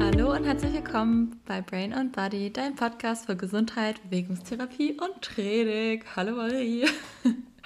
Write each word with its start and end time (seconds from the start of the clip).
Hallo 0.00 0.32
und 0.32 0.44
herzlich 0.44 0.72
willkommen 0.72 1.40
bei 1.46 1.60
Brain 1.60 1.92
and 1.92 2.12
Body, 2.12 2.52
dein 2.52 2.74
Podcast 2.74 3.26
für 3.26 3.36
Gesundheit, 3.36 4.02
Bewegungstherapie 4.02 4.98
und 5.00 5.22
Training. 5.22 6.02
Hallo 6.16 6.36
Marie. 6.36 6.86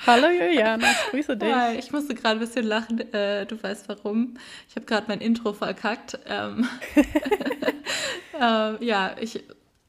Hallo 0.06 0.28
Juliana, 0.28 0.90
ich 0.90 1.10
grüße 1.10 1.36
dich. 1.38 1.54
Hi, 1.54 1.78
ich 1.78 1.90
musste 1.92 2.14
gerade 2.14 2.36
ein 2.36 2.40
bisschen 2.40 2.66
lachen. 2.66 3.00
Äh, 3.14 3.46
du 3.46 3.62
weißt 3.62 3.88
warum. 3.88 4.36
Ich 4.68 4.76
habe 4.76 4.86
gerade 4.86 5.06
mein 5.08 5.20
Intro 5.20 5.52
verkackt. 5.52 6.18
Ähm, 6.26 6.68
ähm, 8.40 8.76
ja, 8.80 9.16
ich, 9.18 9.42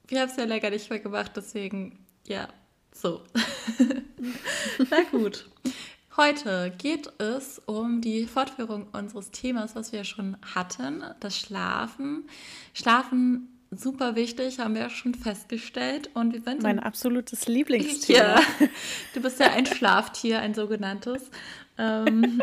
wir 0.07 0.21
haben 0.21 0.29
es 0.29 0.37
ja 0.37 0.45
länger 0.45 0.69
nicht 0.69 0.89
mehr 0.89 0.99
gemacht, 0.99 1.31
deswegen, 1.35 1.99
ja, 2.25 2.47
so. 2.93 3.23
Na 4.89 5.01
gut. 5.11 5.49
Heute 6.17 6.71
geht 6.77 7.09
es 7.19 7.59
um 7.65 7.99
die 7.99 8.25
Fortführung 8.25 8.87
unseres 8.93 9.31
Themas, 9.31 9.75
was 9.75 9.91
wir 9.91 10.05
schon 10.05 10.37
hatten, 10.55 11.03
das 11.19 11.37
Schlafen. 11.37 12.29
Schlafen 12.73 13.49
super 13.69 14.15
wichtig, 14.15 14.59
haben 14.59 14.75
wir 14.75 14.83
ja 14.83 14.89
schon 14.89 15.13
festgestellt. 15.13 16.09
Und 16.13 16.31
wir 16.31 16.41
sind 16.41 16.63
mein 16.63 16.79
absolutes 16.79 17.47
Lieblingsthema. 17.47 18.39
Ja, 18.39 18.41
du 19.13 19.21
bist 19.21 19.41
ja 19.41 19.51
ein 19.51 19.65
Schlaftier, 19.65 20.39
ein 20.39 20.53
sogenanntes. 20.53 21.29
Ähm, 21.77 22.41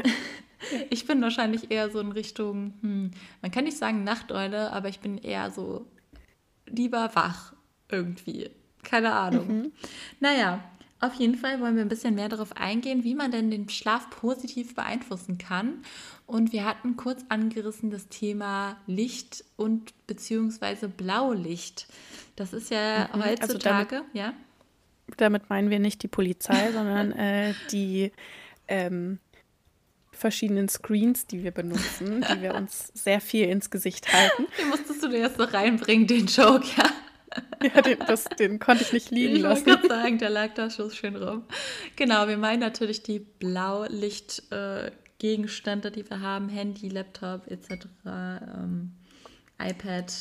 ich 0.90 1.06
bin 1.06 1.22
wahrscheinlich 1.22 1.70
eher 1.70 1.90
so 1.90 2.00
in 2.00 2.12
Richtung, 2.12 2.74
hm, 2.82 3.10
man 3.40 3.50
kann 3.50 3.64
nicht 3.64 3.78
sagen 3.78 4.04
Nachteule, 4.04 4.70
aber 4.70 4.90
ich 4.90 5.00
bin 5.00 5.16
eher 5.16 5.50
so 5.50 5.86
lieber 6.66 7.10
wach 7.14 7.54
irgendwie. 7.90 8.50
Keine 8.82 9.12
Ahnung. 9.12 9.46
Mhm. 9.46 9.72
Naja, 10.20 10.62
auf 11.02 11.14
jeden 11.14 11.34
Fall 11.34 11.60
wollen 11.60 11.74
wir 11.74 11.82
ein 11.82 11.88
bisschen 11.88 12.14
mehr 12.14 12.28
darauf 12.28 12.56
eingehen, 12.56 13.02
wie 13.02 13.16
man 13.16 13.32
denn 13.32 13.50
den 13.50 13.68
Schlaf 13.68 14.08
positiv 14.10 14.76
beeinflussen 14.76 15.36
kann. 15.36 15.82
Und 16.26 16.52
wir 16.52 16.64
hatten 16.64 16.96
kurz 16.96 17.24
angerissen 17.28 17.90
das 17.90 18.08
Thema 18.08 18.76
Licht 18.86 19.44
und 19.56 19.92
beziehungsweise 20.06 20.88
Blaulicht. 20.88 21.88
Das 22.36 22.52
ist 22.52 22.70
ja 22.70 23.10
mhm, 23.12 23.24
heutzutage, 23.24 23.42
also 23.42 23.58
damit, 23.58 24.04
ja. 24.12 24.32
Damit 25.16 25.50
meinen 25.50 25.70
wir 25.70 25.80
nicht 25.80 26.04
die 26.04 26.08
Polizei, 26.08 26.70
sondern 26.72 27.10
äh, 27.10 27.54
die 27.72 28.12
ähm, 28.68 29.18
verschiedenen 30.12 30.68
Screens, 30.68 31.26
die 31.26 31.42
wir 31.42 31.50
benutzen, 31.50 32.24
die 32.32 32.42
wir 32.42 32.54
uns 32.56 32.92
sehr 32.94 33.20
viel 33.20 33.48
ins 33.48 33.70
Gesicht 33.70 34.12
halten. 34.12 34.46
Den 34.56 34.68
musstest 34.68 35.02
du 35.02 35.08
dir 35.08 35.18
jetzt 35.18 35.36
so 35.36 35.42
reinbringen, 35.42 36.06
den 36.06 36.26
Joke, 36.26 36.64
ja. 36.76 36.84
Ja, 37.62 37.80
den, 37.80 38.00
das, 38.00 38.24
den 38.24 38.58
konnte 38.58 38.82
ich 38.82 38.92
nicht 38.92 39.12
liegen 39.12 39.36
ich 39.36 39.42
lassen. 39.42 39.68
Ich 39.68 39.74
wollte 39.74 39.86
sagen, 39.88 40.18
der 40.18 40.30
lag 40.30 40.52
da 40.54 40.68
schon 40.68 40.90
schön 40.90 41.14
rum. 41.14 41.44
Genau, 41.94 42.26
wir 42.26 42.36
meinen 42.36 42.58
natürlich 42.58 43.04
die 43.04 43.20
Blaulichtgegenstände, 43.20 45.92
die 45.92 46.10
wir 46.10 46.20
haben, 46.20 46.48
Handy, 46.48 46.88
Laptop 46.88 47.46
etc., 47.46 47.86
ähm, 48.04 48.90
iPad, 49.60 50.12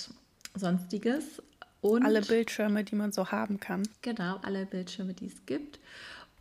sonstiges. 0.55 1.41
Und 1.81 2.05
alle 2.05 2.21
Bildschirme, 2.21 2.83
die 2.83 2.95
man 2.95 3.11
so 3.11 3.31
haben 3.31 3.59
kann. 3.59 3.81
Genau, 4.03 4.37
alle 4.43 4.67
Bildschirme, 4.67 5.15
die 5.15 5.25
es 5.25 5.47
gibt. 5.47 5.79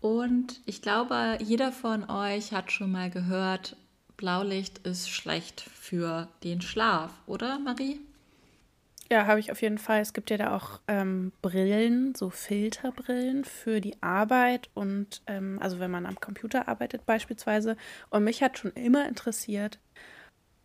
Und 0.01 0.61
ich 0.67 0.83
glaube, 0.83 1.39
jeder 1.43 1.73
von 1.73 2.11
euch 2.11 2.53
hat 2.53 2.73
schon 2.73 2.93
mal 2.93 3.09
gehört, 3.11 3.77
Blaulicht 4.17 4.87
ist 4.87 5.09
schlecht 5.09 5.63
für 5.63 6.29
den 6.45 6.61
Schlaf, 6.61 7.11
oder 7.27 7.59
Marie? 7.59 8.01
Ja, 9.13 9.27
habe 9.27 9.41
ich 9.41 9.51
auf 9.51 9.61
jeden 9.61 9.79
Fall. 9.79 10.01
Es 10.01 10.13
gibt 10.13 10.31
ja 10.31 10.37
da 10.37 10.55
auch 10.55 10.81
ähm, 10.87 11.33
Brillen, 11.43 12.15
so 12.15 12.31
Filterbrillen 12.31 13.45
für 13.45 13.81
die 13.81 14.01
Arbeit 14.01 14.71
und 14.75 15.23
ähm, 15.27 15.59
also 15.61 15.81
wenn 15.81 15.91
man 15.91 16.07
am 16.07 16.21
Computer 16.21 16.69
arbeitet 16.69 17.07
beispielsweise. 17.07 17.77
Und 18.11 18.23
mich 18.23 18.41
hat 18.41 18.59
schon 18.59 18.71
immer 18.73 19.09
interessiert, 19.09 19.81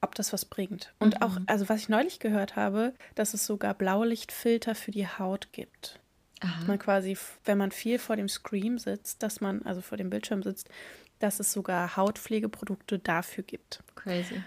ob 0.01 0.13
das 0.13 0.31
was 0.31 0.45
bringt. 0.45 0.93
Und 0.99 1.15
mhm. 1.15 1.21
auch, 1.23 1.37
also 1.47 1.67
was 1.69 1.81
ich 1.81 1.89
neulich 1.89 2.19
gehört 2.19 2.55
habe, 2.55 2.93
dass 3.15 3.33
es 3.33 3.47
sogar 3.47 3.73
Blaulichtfilter 3.73 4.75
für 4.75 4.91
die 4.91 5.07
Haut 5.07 5.51
gibt. 5.51 5.99
Aha. 6.41 6.65
Man 6.67 6.77
quasi, 6.77 7.17
wenn 7.45 7.57
man 7.57 7.71
viel 7.71 7.97
vor 7.97 8.15
dem 8.15 8.29
Screen 8.29 8.77
sitzt, 8.77 9.23
dass 9.23 9.41
man, 9.41 9.63
also 9.63 9.81
vor 9.81 9.97
dem 9.97 10.11
Bildschirm 10.11 10.43
sitzt, 10.43 10.69
dass 11.17 11.39
es 11.39 11.51
sogar 11.51 11.95
Hautpflegeprodukte 11.95 12.99
dafür 12.99 13.43
gibt. 13.43 13.83
Crazy. 13.95 14.43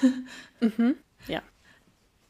mhm, 0.60 0.94
ja. 1.26 1.42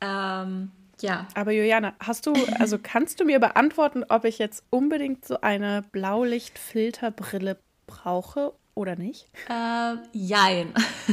Ähm, 0.01 0.73
ja. 1.03 1.27
Aber 1.35 1.53
Juliana, 1.53 1.95
hast 2.01 2.27
du, 2.27 2.35
also 2.59 2.79
kannst 2.83 3.21
du 3.21 3.25
mir 3.25 3.39
beantworten, 3.39 4.05
ob 4.09 4.25
ich 4.25 4.39
jetzt 4.39 4.65
unbedingt 4.71 5.25
so 5.25 5.41
eine 5.41 5.83
Blaulichtfilterbrille 5.93 7.59
brauche 7.87 8.55
oder 8.75 8.97
nicht? 8.97 9.27
Äh, 9.49 9.97
jein. 10.13 10.73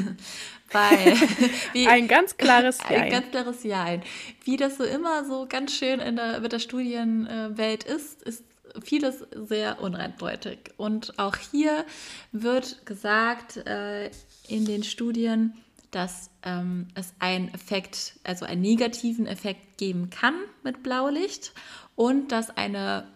Weil, 0.72 1.16
wie, 1.74 1.88
ein 1.88 2.08
ganz 2.08 2.38
klares 2.38 2.78
Jein. 2.88 3.02
Ein 3.02 3.12
ganz 3.12 3.32
klares 3.32 3.64
Jein. 3.64 4.04
Wie 4.44 4.56
das 4.56 4.78
so 4.78 4.84
immer 4.84 5.26
so 5.26 5.48
ganz 5.50 5.74
schön 5.74 6.00
in 6.00 6.16
der, 6.16 6.40
mit 6.42 6.52
der 6.52 6.60
Studienwelt 6.60 7.84
ist, 7.84 8.22
ist 8.22 8.44
vieles 8.84 9.26
sehr 9.32 9.82
uneindeutig. 9.82 10.60
Und 10.78 11.18
auch 11.18 11.36
hier 11.36 11.86
wird 12.32 12.86
gesagt 12.86 13.58
äh, 13.58 14.12
in 14.48 14.66
den 14.66 14.84
Studien, 14.84 15.54
dass 15.92 16.30
ähm, 16.44 16.88
es 16.96 17.14
einen 17.20 17.54
Effekt, 17.54 18.20
also 18.24 18.46
einen 18.46 18.62
negativen 18.62 19.28
Effekt 19.28 19.78
geben 19.78 20.10
kann 20.10 20.36
mit 20.64 20.84
Blaulicht 20.84 21.54
und 21.96 22.32
dass 22.32 22.56
eine 22.56 23.08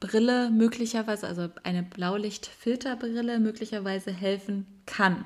Brille 0.00 0.50
möglicherweise, 0.50 1.26
also 1.26 1.48
eine 1.64 1.82
Blaulichtfilterbrille 1.82 3.38
möglicherweise 3.40 4.12
helfen 4.12 4.66
kann. 4.86 5.24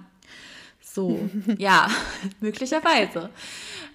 So, 0.81 1.29
ja, 1.59 1.89
möglicherweise. 2.41 3.31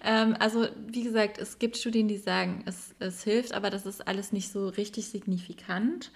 Ähm, 0.04 0.36
also, 0.40 0.68
wie 0.88 1.04
gesagt, 1.04 1.38
es 1.38 1.60
gibt 1.60 1.78
Studien, 1.78 2.08
die 2.08 2.18
sagen, 2.18 2.64
es, 2.66 2.96
es 3.00 3.24
hilft, 3.24 3.54
aber 3.54 3.70
das 3.70 3.86
ist 3.86 4.08
alles 4.08 4.32
nicht 4.32 4.52
so 4.52 4.70
richtig 4.70 5.08
signifikant. 5.08 6.12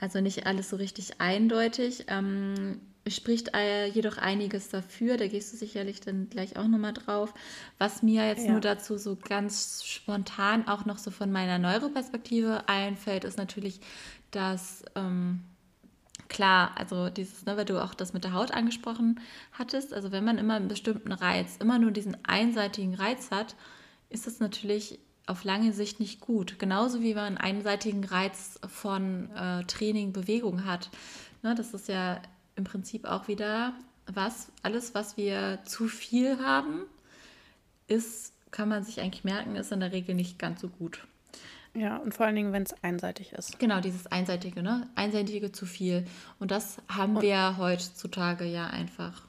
Also 0.00 0.20
nicht 0.20 0.46
alles 0.46 0.70
so 0.70 0.76
richtig 0.76 1.20
eindeutig. 1.20 2.04
Ähm, 2.08 2.80
spricht 3.10 3.54
äh, 3.54 3.86
jedoch 3.86 4.18
einiges 4.18 4.68
dafür, 4.68 5.16
da 5.16 5.26
gehst 5.26 5.52
du 5.52 5.56
sicherlich 5.56 6.00
dann 6.00 6.28
gleich 6.30 6.56
auch 6.56 6.66
nochmal 6.66 6.92
drauf. 6.92 7.32
Was 7.78 8.02
mir 8.02 8.26
jetzt 8.26 8.44
ja. 8.44 8.52
nur 8.52 8.60
dazu 8.60 8.96
so 8.98 9.16
ganz 9.16 9.82
spontan 9.84 10.68
auch 10.68 10.84
noch 10.84 10.98
so 10.98 11.10
von 11.10 11.32
meiner 11.32 11.58
Neuroperspektive 11.58 12.68
einfällt, 12.68 13.24
ist 13.24 13.38
natürlich, 13.38 13.80
dass 14.30 14.84
ähm, 14.94 15.42
klar, 16.28 16.72
also 16.76 17.08
dieses, 17.08 17.46
ne, 17.46 17.56
weil 17.56 17.64
du 17.64 17.82
auch 17.82 17.94
das 17.94 18.12
mit 18.12 18.24
der 18.24 18.32
Haut 18.32 18.50
angesprochen 18.50 19.20
hattest, 19.52 19.94
also 19.94 20.12
wenn 20.12 20.24
man 20.24 20.38
immer 20.38 20.54
einen 20.54 20.68
bestimmten 20.68 21.12
Reiz, 21.12 21.56
immer 21.58 21.78
nur 21.78 21.90
diesen 21.90 22.16
einseitigen 22.24 22.94
Reiz 22.94 23.30
hat, 23.30 23.56
ist 24.10 24.26
das 24.26 24.40
natürlich 24.40 24.98
auf 25.28 25.44
lange 25.44 25.72
Sicht 25.72 26.00
nicht 26.00 26.20
gut. 26.20 26.58
Genauso 26.58 27.02
wie 27.02 27.14
man 27.14 27.36
einen 27.36 27.58
einseitigen 27.58 28.04
Reiz 28.04 28.58
von 28.66 29.30
äh, 29.34 29.64
Training, 29.64 30.12
Bewegung 30.12 30.64
hat. 30.64 30.90
Ne, 31.42 31.54
das 31.54 31.74
ist 31.74 31.88
ja 31.88 32.20
im 32.56 32.64
Prinzip 32.64 33.04
auch 33.04 33.28
wieder 33.28 33.74
was, 34.06 34.50
alles, 34.62 34.94
was 34.94 35.16
wir 35.16 35.58
zu 35.64 35.86
viel 35.86 36.38
haben, 36.38 36.82
ist, 37.86 38.32
kann 38.50 38.68
man 38.68 38.82
sich 38.82 39.00
eigentlich 39.00 39.24
merken, 39.24 39.56
ist 39.56 39.72
in 39.72 39.80
der 39.80 39.92
Regel 39.92 40.14
nicht 40.14 40.38
ganz 40.38 40.60
so 40.60 40.68
gut. 40.68 41.06
Ja, 41.74 41.98
und 41.98 42.14
vor 42.14 42.26
allen 42.26 42.34
Dingen, 42.34 42.52
wenn 42.52 42.62
es 42.62 42.74
einseitig 42.82 43.32
ist. 43.32 43.58
Genau, 43.58 43.80
dieses 43.80 44.06
einseitige, 44.06 44.62
ne? 44.62 44.88
Einseitige 44.94 45.52
zu 45.52 45.66
viel. 45.66 46.06
Und 46.38 46.50
das 46.50 46.78
haben 46.88 47.16
und 47.16 47.22
wir 47.22 47.56
heutzutage 47.58 48.44
ja 48.46 48.66
einfach. 48.66 49.27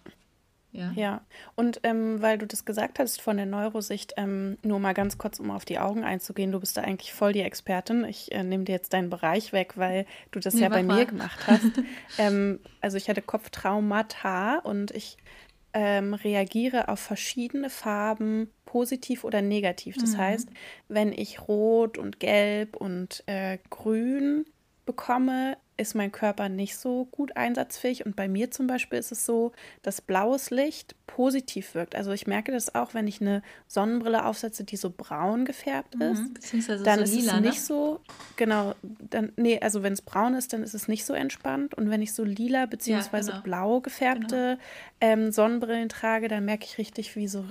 Ja. 0.72 0.92
ja, 0.96 1.22
und 1.56 1.80
ähm, 1.82 2.22
weil 2.22 2.38
du 2.38 2.46
das 2.46 2.64
gesagt 2.64 3.00
hast 3.00 3.22
von 3.22 3.38
der 3.38 3.48
Neurosicht, 3.48 4.14
ähm, 4.18 4.58
nur 4.62 4.80
mal 4.80 4.94
ganz 4.94 5.18
kurz, 5.18 5.40
um 5.40 5.50
auf 5.50 5.66
die 5.66 5.80
Augen 5.80 6.04
einzugehen, 6.04 6.52
du 6.52 6.60
bist 6.60 6.78
da 6.78 6.82
eigentlich 6.82 7.12
voll 7.12 7.34
die 7.34 7.42
Expertin. 7.42 8.04
Ich 8.04 8.32
äh, 8.32 8.44
nehme 8.44 8.66
dir 8.66 8.74
jetzt 8.74 8.94
deinen 8.94 9.10
Bereich 9.10 9.52
weg, 9.52 9.78
weil 9.78 10.06
du 10.32 10.40
das 10.40 10.54
nee, 10.54 10.62
ja 10.62 10.70
bei 10.70 10.84
mal. 10.84 10.98
mir 10.98 11.06
gemacht 11.08 11.40
hast. 11.48 11.72
ähm, 12.20 12.60
also 12.82 12.98
ich 12.98 13.10
hatte 13.10 13.24
Kopftraumata 13.24 14.60
und 14.60 14.92
ich 14.92 15.18
ähm, 15.74 16.14
reagiere 16.14 16.88
auf 16.88 17.00
verschiedene 17.00 17.70
Farben 17.70 18.50
positiv 18.66 19.24
oder 19.24 19.42
negativ. 19.42 19.98
Das 19.98 20.14
mhm. 20.14 20.18
heißt, 20.18 20.50
wenn 20.88 21.12
ich 21.12 21.48
rot 21.48 21.98
und 21.98 22.20
gelb 22.20 22.76
und 22.76 23.24
äh, 23.26 23.58
grün 23.72 24.46
bekomme, 24.86 25.58
ist 25.80 25.96
mein 25.96 26.12
Körper 26.12 26.50
nicht 26.50 26.78
so 26.78 27.06
gut 27.06 27.36
einsatzfähig. 27.38 28.06
Und 28.06 28.16
bei 28.16 28.28
mir 28.28 28.52
zum 28.52 28.68
Beispiel 28.68 29.00
ist 29.00 29.12
es 29.12 29.26
so, 29.26 29.52
dass 29.82 30.02
blaues 30.02 30.52
Licht 30.52 30.96
positiv 31.08 31.74
wirkt. 31.74 31.96
Also 31.96 32.12
ich 32.12 32.28
merke 32.28 32.52
das 32.52 32.76
auch, 32.76 32.94
wenn 32.94 33.08
ich 33.08 33.22
eine 33.22 33.42
Sonnenbrille 33.68 34.26
aufsetze, 34.26 34.64
die 34.64 34.78
so 34.78 34.94
braun 34.96 35.46
gefärbt 35.46 35.96
mhm, 35.96 36.02
ist. 36.02 36.20
Mhm, 36.20 36.34
beziehungsweise 36.34 36.84
dann 36.84 37.00
so 37.00 37.04
ist 37.04 37.16
lila, 37.16 37.36
es 37.36 37.42
nicht 37.42 37.56
ne? 37.56 37.62
so, 37.62 38.02
genau, 38.36 38.76
dann, 38.84 39.32
nee, 39.38 39.60
also 39.60 39.82
wenn 39.84 39.94
es 39.94 40.02
braun 40.02 40.34
ist, 40.34 40.54
dann 40.54 40.64
ist 40.64 40.74
es 40.74 40.88
nicht 40.88 41.06
so 41.06 41.14
entspannt. 41.14 41.74
Und 41.74 41.90
wenn 41.90 42.02
ich 42.02 42.14
so 42.14 42.24
lila 42.24 42.66
beziehungsweise 42.66 43.32
ja, 43.32 43.36
genau. 43.36 43.44
blau 43.44 43.82
gefärbte 43.82 44.58
genau. 45.00 45.14
ähm, 45.14 45.32
Sonnenbrillen 45.32 45.90
trage, 45.90 46.28
dann 46.28 46.46
merke 46.46 46.66
ich 46.66 46.78
richtig, 46.78 47.16
wie 47.16 47.28
so 47.28 47.46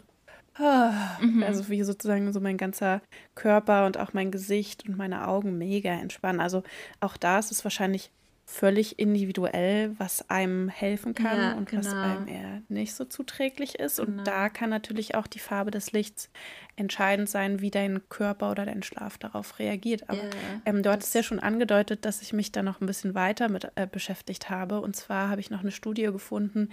mhm. 0.58 1.44
Also 1.46 1.68
wie 1.68 1.82
sozusagen 1.82 2.32
so 2.32 2.40
mein 2.40 2.56
ganzer 2.56 3.00
Körper 3.34 3.86
und 3.86 3.98
auch 3.98 4.12
mein 4.12 4.30
Gesicht 4.30 4.88
und 4.88 4.96
meine 4.96 5.26
Augen 5.28 5.58
mega 5.58 5.90
entspannen. 5.90 6.40
Also 6.40 6.62
auch 7.00 7.16
da 7.16 7.38
ist 7.38 7.52
es 7.52 7.64
wahrscheinlich 7.64 8.10
völlig 8.50 8.98
individuell, 8.98 9.94
was 9.98 10.30
einem 10.30 10.70
helfen 10.70 11.12
kann 11.12 11.38
ja, 11.38 11.52
und 11.52 11.68
genau. 11.68 11.84
was 11.84 11.92
einem 11.92 12.26
eher 12.26 12.62
nicht 12.68 12.94
so 12.94 13.04
zuträglich 13.04 13.78
ist. 13.78 13.98
Genau. 13.98 14.08
Und 14.08 14.26
da 14.26 14.48
kann 14.48 14.70
natürlich 14.70 15.14
auch 15.14 15.26
die 15.26 15.38
Farbe 15.38 15.70
des 15.70 15.92
Lichts 15.92 16.30
entscheidend 16.74 17.28
sein, 17.28 17.60
wie 17.60 17.70
dein 17.70 18.08
Körper 18.08 18.50
oder 18.50 18.64
dein 18.64 18.82
Schlaf 18.82 19.18
darauf 19.18 19.58
reagiert. 19.58 20.08
Aber 20.08 20.24
ja, 20.24 20.30
ähm, 20.64 20.82
du 20.82 20.90
hattest 20.90 21.14
ja 21.14 21.22
schon 21.22 21.40
angedeutet, 21.40 22.06
dass 22.06 22.22
ich 22.22 22.32
mich 22.32 22.50
da 22.50 22.62
noch 22.62 22.80
ein 22.80 22.86
bisschen 22.86 23.14
weiter 23.14 23.50
mit 23.50 23.70
äh, 23.74 23.86
beschäftigt 23.86 24.48
habe. 24.48 24.80
Und 24.80 24.96
zwar 24.96 25.28
habe 25.28 25.42
ich 25.42 25.50
noch 25.50 25.60
eine 25.60 25.70
Studie 25.70 26.04
gefunden, 26.04 26.70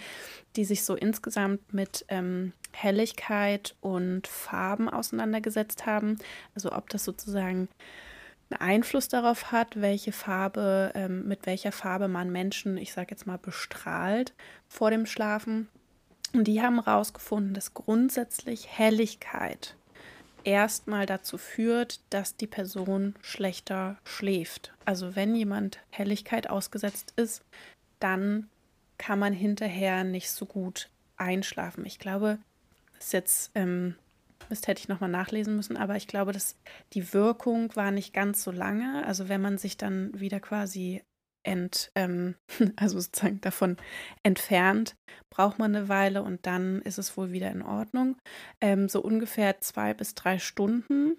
die 0.56 0.64
sich 0.64 0.82
so 0.82 0.94
insgesamt 0.94 1.74
mit 1.74 2.06
ähm, 2.08 2.54
Helligkeit 2.72 3.76
und 3.82 4.26
Farben 4.26 4.88
auseinandergesetzt 4.88 5.84
haben. 5.84 6.16
Also 6.54 6.72
ob 6.72 6.88
das 6.88 7.04
sozusagen 7.04 7.68
Einfluss 8.50 9.08
darauf 9.08 9.50
hat, 9.50 9.80
welche 9.80 10.12
Farbe, 10.12 10.92
ähm, 10.94 11.26
mit 11.26 11.46
welcher 11.46 11.72
Farbe 11.72 12.08
man 12.08 12.30
Menschen, 12.30 12.76
ich 12.76 12.92
sage 12.92 13.08
jetzt 13.10 13.26
mal, 13.26 13.38
bestrahlt 13.38 14.32
vor 14.68 14.90
dem 14.90 15.06
Schlafen. 15.06 15.68
Und 16.32 16.44
die 16.44 16.62
haben 16.62 16.82
herausgefunden, 16.82 17.54
dass 17.54 17.74
grundsätzlich 17.74 18.68
Helligkeit 18.68 19.74
erstmal 20.44 21.06
dazu 21.06 21.38
führt, 21.38 22.00
dass 22.10 22.36
die 22.36 22.46
Person 22.46 23.14
schlechter 23.20 23.96
schläft. 24.04 24.72
Also 24.84 25.16
wenn 25.16 25.34
jemand 25.34 25.80
Helligkeit 25.90 26.48
ausgesetzt 26.48 27.12
ist, 27.16 27.42
dann 27.98 28.48
kann 28.98 29.18
man 29.18 29.32
hinterher 29.32 30.04
nicht 30.04 30.30
so 30.30 30.46
gut 30.46 30.88
einschlafen. 31.16 31.84
Ich 31.84 31.98
glaube, 31.98 32.38
das 32.94 33.06
ist 33.06 33.12
jetzt 33.12 33.50
ähm, 33.54 33.96
Mist, 34.48 34.68
hätte 34.68 34.80
ich 34.80 34.88
nochmal 34.88 35.10
nachlesen 35.10 35.56
müssen, 35.56 35.76
aber 35.76 35.96
ich 35.96 36.06
glaube, 36.06 36.32
dass 36.32 36.56
die 36.92 37.12
Wirkung 37.12 37.74
war 37.74 37.90
nicht 37.90 38.12
ganz 38.12 38.42
so 38.44 38.50
lange. 38.50 39.04
Also 39.06 39.28
wenn 39.28 39.40
man 39.40 39.58
sich 39.58 39.76
dann 39.76 40.18
wieder 40.18 40.40
quasi 40.40 41.02
ent, 41.46 41.90
ähm, 41.94 42.34
also 42.76 43.00
sozusagen 43.00 43.40
davon 43.40 43.76
entfernt, 44.22 44.96
braucht 45.30 45.58
man 45.58 45.74
eine 45.74 45.88
Weile 45.88 46.22
und 46.22 46.46
dann 46.46 46.82
ist 46.82 46.98
es 46.98 47.16
wohl 47.16 47.32
wieder 47.32 47.50
in 47.50 47.62
Ordnung. 47.62 48.16
Ähm, 48.60 48.88
so 48.88 49.00
ungefähr 49.00 49.60
zwei 49.60 49.94
bis 49.94 50.14
drei 50.14 50.38
Stunden 50.38 51.16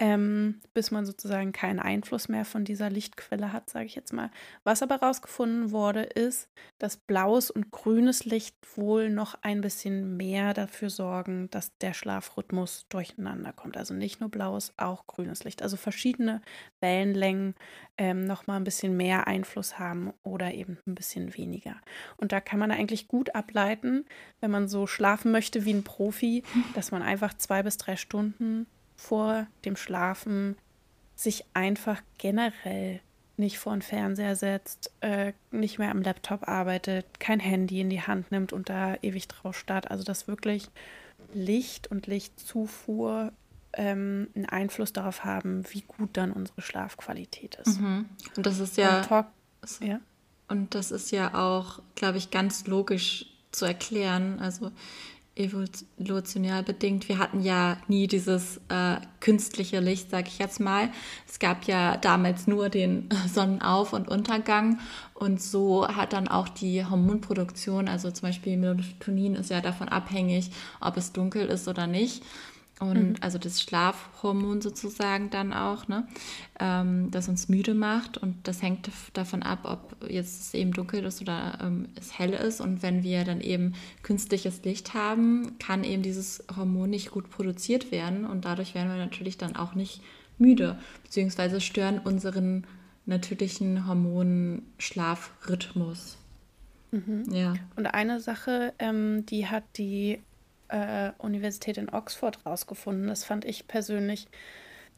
ähm, 0.00 0.60
bis 0.74 0.92
man 0.92 1.04
sozusagen 1.04 1.50
keinen 1.52 1.80
Einfluss 1.80 2.28
mehr 2.28 2.44
von 2.44 2.64
dieser 2.64 2.88
Lichtquelle 2.88 3.52
hat, 3.52 3.68
sage 3.68 3.86
ich 3.86 3.96
jetzt 3.96 4.12
mal. 4.12 4.30
Was 4.62 4.82
aber 4.82 5.00
herausgefunden 5.00 5.72
wurde, 5.72 6.02
ist, 6.02 6.48
dass 6.78 6.96
blaues 6.96 7.50
und 7.50 7.72
grünes 7.72 8.24
Licht 8.24 8.54
wohl 8.76 9.10
noch 9.10 9.34
ein 9.42 9.60
bisschen 9.60 10.16
mehr 10.16 10.54
dafür 10.54 10.88
sorgen, 10.88 11.50
dass 11.50 11.76
der 11.78 11.94
Schlafrhythmus 11.94 12.86
durcheinander 12.88 13.52
kommt. 13.52 13.76
Also 13.76 13.92
nicht 13.92 14.20
nur 14.20 14.30
blaues, 14.30 14.72
auch 14.76 15.06
grünes 15.08 15.42
Licht. 15.42 15.62
Also 15.62 15.76
verschiedene 15.76 16.42
Wellenlängen 16.80 17.56
ähm, 17.96 18.24
noch 18.24 18.46
mal 18.46 18.56
ein 18.56 18.64
bisschen 18.64 18.96
mehr 18.96 19.26
Einfluss 19.26 19.67
haben 19.76 20.12
oder 20.22 20.54
eben 20.54 20.78
ein 20.86 20.94
bisschen 20.94 21.36
weniger. 21.36 21.74
Und 22.16 22.30
da 22.32 22.40
kann 22.40 22.60
man 22.60 22.70
eigentlich 22.70 23.08
gut 23.08 23.34
ableiten, 23.34 24.04
wenn 24.40 24.50
man 24.50 24.68
so 24.68 24.86
schlafen 24.86 25.32
möchte 25.32 25.64
wie 25.64 25.74
ein 25.74 25.84
Profi, 25.84 26.44
dass 26.74 26.92
man 26.92 27.02
einfach 27.02 27.34
zwei 27.34 27.62
bis 27.62 27.76
drei 27.76 27.96
Stunden 27.96 28.66
vor 28.96 29.46
dem 29.64 29.76
Schlafen 29.76 30.56
sich 31.14 31.44
einfach 31.54 32.00
generell 32.18 33.00
nicht 33.36 33.58
vor 33.58 33.72
den 33.72 33.82
Fernseher 33.82 34.36
setzt, 34.36 34.92
äh, 35.00 35.32
nicht 35.50 35.78
mehr 35.78 35.90
am 35.90 36.02
Laptop 36.02 36.48
arbeitet, 36.48 37.20
kein 37.20 37.40
Handy 37.40 37.80
in 37.80 37.90
die 37.90 38.02
Hand 38.02 38.30
nimmt 38.32 38.52
und 38.52 38.68
da 38.68 38.96
ewig 39.02 39.28
drauf 39.28 39.56
starrt. 39.56 39.90
Also 39.90 40.04
dass 40.04 40.26
wirklich 40.26 40.68
Licht 41.32 41.88
und 41.90 42.06
Lichtzufuhr 42.06 43.32
ähm, 43.74 44.28
einen 44.34 44.46
Einfluss 44.46 44.92
darauf 44.92 45.24
haben, 45.24 45.64
wie 45.70 45.82
gut 45.82 46.10
dann 46.14 46.32
unsere 46.32 46.62
Schlafqualität 46.62 47.56
ist. 47.56 47.80
Mhm. 47.80 48.06
Und 48.36 48.46
das 48.46 48.58
ist 48.58 48.76
ja, 48.76 48.98
und, 48.98 49.06
Talk, 49.06 49.26
ja. 49.80 50.00
Und 50.48 50.74
das 50.74 50.90
ist 50.90 51.10
ja 51.10 51.34
auch, 51.34 51.80
glaube 51.94 52.18
ich, 52.18 52.30
ganz 52.30 52.66
logisch 52.66 53.26
zu 53.52 53.64
erklären. 53.66 54.38
Also 54.40 54.72
evolutionär 55.38 56.62
bedingt. 56.64 57.08
Wir 57.08 57.18
hatten 57.18 57.40
ja 57.40 57.76
nie 57.86 58.08
dieses 58.08 58.60
äh, 58.68 58.96
künstliche 59.20 59.78
Licht, 59.78 60.10
sag 60.10 60.26
ich 60.26 60.38
jetzt 60.38 60.58
mal. 60.58 60.90
Es 61.28 61.38
gab 61.38 61.64
ja 61.64 61.96
damals 61.96 62.48
nur 62.48 62.68
den 62.68 63.08
Sonnenauf- 63.32 63.92
und 63.92 64.08
Untergang 64.08 64.80
und 65.14 65.40
so 65.40 65.86
hat 65.86 66.12
dann 66.12 66.26
auch 66.26 66.48
die 66.48 66.84
Hormonproduktion, 66.84 67.88
also 67.88 68.10
zum 68.10 68.28
Beispiel 68.28 68.56
Melatonin 68.56 69.36
ist 69.36 69.50
ja 69.50 69.60
davon 69.60 69.88
abhängig, 69.88 70.50
ob 70.80 70.96
es 70.96 71.12
dunkel 71.12 71.46
ist 71.46 71.68
oder 71.68 71.86
nicht 71.86 72.24
und 72.80 73.10
mhm. 73.10 73.16
also 73.20 73.38
das 73.38 73.60
Schlafhormon 73.60 74.60
sozusagen 74.60 75.30
dann 75.30 75.52
auch, 75.52 75.88
ne, 75.88 76.06
ähm, 76.60 77.10
das 77.10 77.28
uns 77.28 77.48
müde 77.48 77.74
macht 77.74 78.18
und 78.18 78.46
das 78.46 78.62
hängt 78.62 78.88
davon 79.14 79.42
ab, 79.42 79.60
ob 79.64 79.96
jetzt 80.08 80.40
es 80.40 80.54
eben 80.54 80.72
dunkel 80.72 81.04
ist 81.04 81.20
oder 81.20 81.58
ähm, 81.60 81.88
es 81.96 82.16
hell 82.18 82.32
ist 82.32 82.60
und 82.60 82.82
wenn 82.82 83.02
wir 83.02 83.24
dann 83.24 83.40
eben 83.40 83.74
künstliches 84.02 84.62
Licht 84.64 84.94
haben, 84.94 85.58
kann 85.58 85.82
eben 85.82 86.02
dieses 86.02 86.44
Hormon 86.56 86.90
nicht 86.90 87.10
gut 87.10 87.30
produziert 87.30 87.90
werden 87.90 88.24
und 88.24 88.44
dadurch 88.44 88.74
werden 88.74 88.90
wir 88.90 88.98
natürlich 88.98 89.38
dann 89.38 89.56
auch 89.56 89.74
nicht 89.74 90.00
müde, 90.38 90.78
beziehungsweise 91.02 91.60
stören 91.60 91.98
unseren 91.98 92.64
natürlichen 93.06 93.88
Hormonschlafrhythmus. 93.88 96.16
Mhm. 96.90 97.24
Ja. 97.32 97.54
Und 97.76 97.86
eine 97.86 98.20
Sache, 98.20 98.72
ähm, 98.78 99.26
die 99.26 99.48
hat 99.48 99.64
die 99.76 100.20
äh, 100.68 101.12
Universität 101.18 101.78
in 101.78 101.88
Oxford 101.88 102.44
rausgefunden. 102.46 103.08
Das 103.08 103.24
fand 103.24 103.44
ich 103.44 103.66
persönlich 103.66 104.28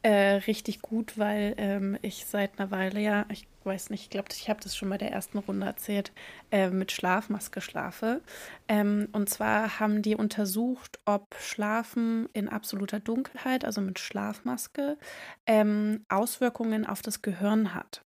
äh, 0.03 0.41
richtig 0.47 0.81
gut, 0.81 1.17
weil 1.17 1.53
ähm, 1.57 1.97
ich 2.01 2.25
seit 2.25 2.59
einer 2.59 2.71
Weile 2.71 2.99
ja, 2.99 3.25
ich 3.29 3.47
weiß 3.63 3.91
nicht, 3.91 4.03
ich 4.03 4.09
glaube, 4.09 4.29
ich 4.31 4.49
habe 4.49 4.59
das 4.61 4.75
schon 4.75 4.89
bei 4.89 4.97
der 4.97 5.11
ersten 5.11 5.37
Runde 5.37 5.67
erzählt, 5.67 6.11
äh, 6.51 6.69
mit 6.71 6.91
Schlafmaske 6.91 7.61
schlafe. 7.61 8.21
Ähm, 8.67 9.09
und 9.11 9.29
zwar 9.29 9.79
haben 9.79 10.01
die 10.01 10.15
untersucht, 10.15 10.99
ob 11.05 11.35
Schlafen 11.39 12.27
in 12.33 12.49
absoluter 12.49 12.99
Dunkelheit, 12.99 13.63
also 13.63 13.81
mit 13.81 13.99
Schlafmaske, 13.99 14.97
ähm, 15.45 16.03
Auswirkungen 16.09 16.87
auf 16.87 17.03
das 17.03 17.21
Gehirn 17.21 17.75
hat. 17.75 18.03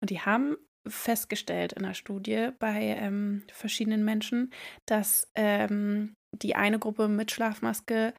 Und 0.00 0.08
die 0.08 0.20
haben 0.20 0.56
festgestellt 0.86 1.74
in 1.74 1.82
der 1.82 1.94
Studie 1.94 2.48
bei 2.58 2.96
ähm, 2.98 3.42
verschiedenen 3.52 4.04
Menschen, 4.04 4.52
dass 4.86 5.30
ähm, 5.34 6.14
die 6.42 6.56
eine 6.56 6.78
Gruppe 6.78 7.08
mit 7.08 7.30
Schlafmaske 7.30 8.14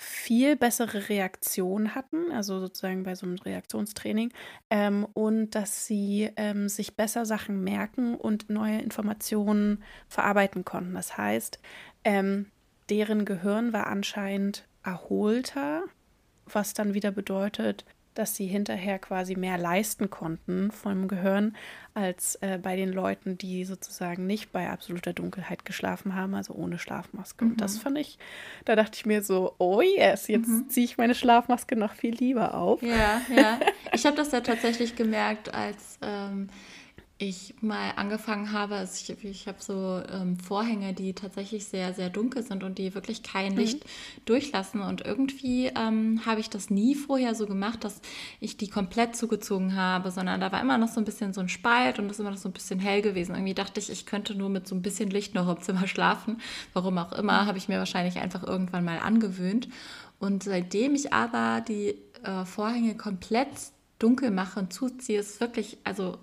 viel 0.00 0.56
bessere 0.56 1.10
Reaktion 1.10 1.94
hatten, 1.94 2.32
also 2.32 2.58
sozusagen 2.58 3.02
bei 3.02 3.14
so 3.14 3.26
einem 3.26 3.36
Reaktionstraining, 3.36 4.32
ähm, 4.70 5.06
und 5.12 5.54
dass 5.54 5.86
sie 5.86 6.30
ähm, 6.36 6.68
sich 6.70 6.96
besser 6.96 7.26
Sachen 7.26 7.62
merken 7.62 8.14
und 8.14 8.48
neue 8.48 8.80
Informationen 8.80 9.82
verarbeiten 10.08 10.64
konnten. 10.64 10.94
Das 10.94 11.18
heißt, 11.18 11.58
ähm, 12.04 12.46
deren 12.88 13.26
Gehirn 13.26 13.74
war 13.74 13.88
anscheinend 13.88 14.66
erholter, 14.82 15.84
was 16.46 16.72
dann 16.72 16.94
wieder 16.94 17.10
bedeutet, 17.10 17.84
dass 18.14 18.34
sie 18.34 18.46
hinterher 18.46 18.98
quasi 18.98 19.36
mehr 19.36 19.58
leisten 19.58 20.10
konnten 20.10 20.70
vom 20.70 21.08
Gehirn 21.08 21.56
als 21.94 22.36
äh, 22.36 22.58
bei 22.62 22.76
den 22.76 22.92
Leuten, 22.92 23.38
die 23.38 23.64
sozusagen 23.64 24.26
nicht 24.26 24.52
bei 24.52 24.68
absoluter 24.68 25.12
Dunkelheit 25.12 25.64
geschlafen 25.64 26.14
haben, 26.14 26.34
also 26.34 26.54
ohne 26.54 26.78
Schlafmaske. 26.78 27.44
Mhm. 27.44 27.50
Und 27.52 27.60
das 27.60 27.76
mhm. 27.76 27.80
fand 27.80 27.98
ich, 27.98 28.18
da 28.64 28.76
dachte 28.76 28.96
ich 28.96 29.06
mir 29.06 29.22
so, 29.22 29.54
oh 29.58 29.80
yes, 29.80 30.28
jetzt 30.28 30.48
mhm. 30.48 30.68
ziehe 30.68 30.84
ich 30.84 30.98
meine 30.98 31.14
Schlafmaske 31.14 31.76
noch 31.76 31.92
viel 31.92 32.14
lieber 32.14 32.54
auf. 32.54 32.82
Ja, 32.82 33.20
ja. 33.34 33.58
Ich 33.92 34.06
habe 34.06 34.16
das 34.16 34.30
ja 34.30 34.40
tatsächlich 34.40 34.94
gemerkt, 34.94 35.52
als 35.52 35.98
ähm, 36.02 36.48
ich 37.22 37.54
mal 37.60 37.92
angefangen 37.96 38.50
habe, 38.50 38.76
also 38.76 38.94
ich, 38.94 39.24
ich 39.24 39.46
habe 39.46 39.58
so 39.60 40.02
ähm, 40.10 40.38
Vorhänge, 40.38 40.94
die 40.94 41.12
tatsächlich 41.12 41.66
sehr, 41.66 41.92
sehr 41.92 42.08
dunkel 42.08 42.42
sind 42.42 42.64
und 42.64 42.78
die 42.78 42.94
wirklich 42.94 43.22
kein 43.22 43.52
mhm. 43.52 43.58
Licht 43.58 43.84
mhm. 43.84 44.24
durchlassen. 44.24 44.80
Und 44.80 45.04
irgendwie 45.04 45.66
ähm, 45.66 46.24
habe 46.24 46.40
ich 46.40 46.48
das 46.48 46.70
nie 46.70 46.94
vorher 46.94 47.34
so 47.34 47.46
gemacht, 47.46 47.84
dass 47.84 48.00
ich 48.40 48.56
die 48.56 48.68
komplett 48.68 49.16
zugezogen 49.16 49.76
habe, 49.76 50.10
sondern 50.10 50.40
da 50.40 50.50
war 50.50 50.62
immer 50.62 50.78
noch 50.78 50.88
so 50.88 50.98
ein 50.98 51.04
bisschen 51.04 51.34
so 51.34 51.42
ein 51.42 51.50
Spalt 51.50 51.98
und 51.98 52.08
das 52.08 52.16
ist 52.16 52.20
immer 52.20 52.30
noch 52.30 52.38
so 52.38 52.48
ein 52.48 52.54
bisschen 52.54 52.80
hell 52.80 53.02
gewesen. 53.02 53.34
Irgendwie 53.34 53.54
dachte 53.54 53.80
ich, 53.80 53.90
ich 53.90 54.06
könnte 54.06 54.34
nur 54.34 54.48
mit 54.48 54.66
so 54.66 54.74
ein 54.74 54.80
bisschen 54.80 55.10
Licht 55.10 55.34
noch 55.34 55.48
im 55.54 55.60
Zimmer 55.62 55.86
schlafen. 55.86 56.40
Warum 56.72 56.96
auch 56.96 57.12
immer, 57.12 57.42
mhm. 57.42 57.46
habe 57.46 57.58
ich 57.58 57.68
mir 57.68 57.78
wahrscheinlich 57.78 58.16
einfach 58.16 58.44
irgendwann 58.44 58.84
mal 58.84 58.98
angewöhnt. 58.98 59.68
Und 60.18 60.42
seitdem 60.42 60.94
ich 60.94 61.12
aber 61.12 61.60
die 61.60 61.96
äh, 62.22 62.46
Vorhänge 62.46 62.96
komplett 62.96 63.48
dunkel 63.98 64.30
mache 64.30 64.58
und 64.60 64.72
zuziehe, 64.72 65.20
ist 65.20 65.38
wirklich, 65.40 65.76
also 65.84 66.16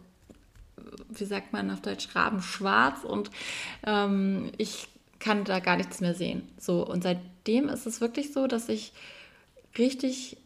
wie 1.10 1.26
sagt 1.26 1.54
man 1.54 1.72
auf 1.72 1.82
Deutsch, 1.82 2.10
rabenschwarz 2.16 3.04
und 3.04 3.32
ähm, 3.86 4.52
ich 4.58 4.88
kann 5.20 5.44
da 5.44 5.60
gar 5.60 5.78
nichts 5.78 6.00
mehr 6.00 6.14
sehen. 6.14 6.48
So, 6.58 6.86
und 6.86 7.04
seitdem 7.04 7.70
ist 7.70 7.86
es 7.86 8.02
wirklich 8.02 8.34
so, 8.34 8.48
dass 8.48 8.70
ich 8.70 8.94
richtig 9.78 10.38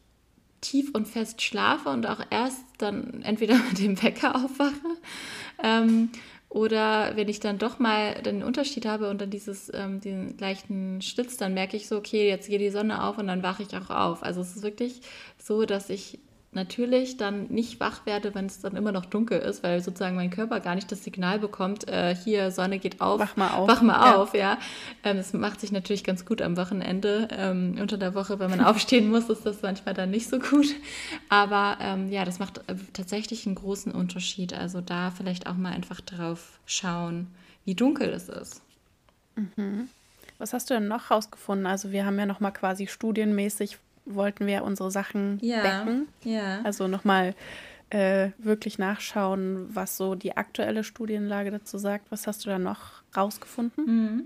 tief 0.61 0.91
und 0.93 1.07
fest 1.07 1.41
schlafe 1.41 1.89
und 1.89 2.05
auch 2.05 2.21
erst 2.29 2.63
dann 2.77 3.21
entweder 3.23 3.55
mit 3.69 3.79
dem 3.79 4.01
Wecker 4.01 4.35
aufwache 4.35 4.97
ähm, 5.63 6.09
oder 6.49 7.15
wenn 7.15 7.29
ich 7.29 7.39
dann 7.39 7.57
doch 7.57 7.79
mal 7.79 8.21
den 8.21 8.43
Unterschied 8.43 8.85
habe 8.85 9.09
und 9.09 9.21
dann 9.21 9.29
dieses, 9.29 9.71
ähm, 9.73 10.01
den 10.01 10.37
leichten 10.37 11.01
Schlitz, 11.01 11.37
dann 11.37 11.53
merke 11.53 11.77
ich 11.77 11.87
so, 11.87 11.97
okay, 11.97 12.27
jetzt 12.27 12.49
geht 12.49 12.59
die 12.59 12.69
Sonne 12.69 13.03
auf 13.03 13.17
und 13.17 13.27
dann 13.27 13.41
wache 13.41 13.63
ich 13.63 13.75
auch 13.75 13.89
auf. 13.89 14.21
Also 14.21 14.41
es 14.41 14.57
ist 14.57 14.61
wirklich 14.61 14.99
so, 15.37 15.65
dass 15.65 15.89
ich 15.89 16.19
natürlich 16.53 17.15
dann 17.15 17.47
nicht 17.47 17.79
wach 17.79 18.05
werde, 18.05 18.35
wenn 18.35 18.45
es 18.45 18.59
dann 18.59 18.75
immer 18.75 18.91
noch 18.91 19.05
dunkel 19.05 19.39
ist, 19.39 19.63
weil 19.63 19.81
sozusagen 19.81 20.17
mein 20.17 20.29
Körper 20.29 20.59
gar 20.59 20.75
nicht 20.75 20.91
das 20.91 21.03
Signal 21.03 21.39
bekommt, 21.39 21.87
äh, 21.87 22.13
hier 22.13 22.51
Sonne 22.51 22.77
geht 22.77 22.99
auf, 22.99 23.21
wach 23.21 23.37
mal 23.37 23.51
auf, 23.51 23.69
wach 23.69 23.81
mal 23.81 23.93
ja. 23.93 24.15
auf, 24.15 24.33
ja. 24.33 24.57
Ähm, 25.03 25.17
das 25.17 25.31
macht 25.31 25.61
sich 25.61 25.71
natürlich 25.71 26.03
ganz 26.03 26.25
gut 26.25 26.41
am 26.41 26.57
Wochenende. 26.57 27.29
Ähm, 27.31 27.77
unter 27.79 27.97
der 27.97 28.15
Woche, 28.15 28.39
wenn 28.39 28.49
man 28.49 28.59
aufstehen 28.65 29.09
muss, 29.09 29.29
ist 29.29 29.45
das 29.45 29.61
manchmal 29.61 29.93
dann 29.93 30.11
nicht 30.11 30.27
so 30.27 30.39
gut. 30.39 30.67
Aber 31.29 31.77
ähm, 31.79 32.09
ja, 32.09 32.25
das 32.25 32.39
macht 32.39 32.57
äh, 32.67 32.75
tatsächlich 32.91 33.45
einen 33.45 33.55
großen 33.55 33.93
Unterschied. 33.93 34.53
Also 34.53 34.81
da 34.81 35.11
vielleicht 35.11 35.47
auch 35.47 35.55
mal 35.55 35.71
einfach 35.71 36.01
drauf 36.01 36.59
schauen, 36.65 37.27
wie 37.63 37.75
dunkel 37.75 38.09
es 38.09 38.27
ist. 38.27 38.61
Mhm. 39.35 39.87
Was 40.37 40.51
hast 40.51 40.69
du 40.69 40.73
denn 40.73 40.89
noch 40.89 41.11
rausgefunden? 41.11 41.65
Also 41.65 41.91
wir 41.91 42.05
haben 42.05 42.19
ja 42.19 42.25
noch 42.25 42.41
mal 42.41 42.51
quasi 42.51 42.87
studienmäßig 42.87 43.77
wollten 44.15 44.47
wir 44.47 44.63
unsere 44.63 44.91
Sachen 44.91 45.39
ja, 45.41 45.61
decken. 45.61 46.07
Ja. 46.23 46.61
Also 46.63 46.87
nochmal 46.87 47.35
äh, 47.89 48.29
wirklich 48.37 48.79
nachschauen, 48.79 49.67
was 49.73 49.97
so 49.97 50.15
die 50.15 50.37
aktuelle 50.37 50.83
Studienlage 50.83 51.51
dazu 51.51 51.77
sagt. 51.77 52.11
Was 52.11 52.27
hast 52.27 52.45
du 52.45 52.49
da 52.49 52.59
noch 52.59 53.03
rausgefunden? 53.15 53.85
Mhm. 53.85 54.23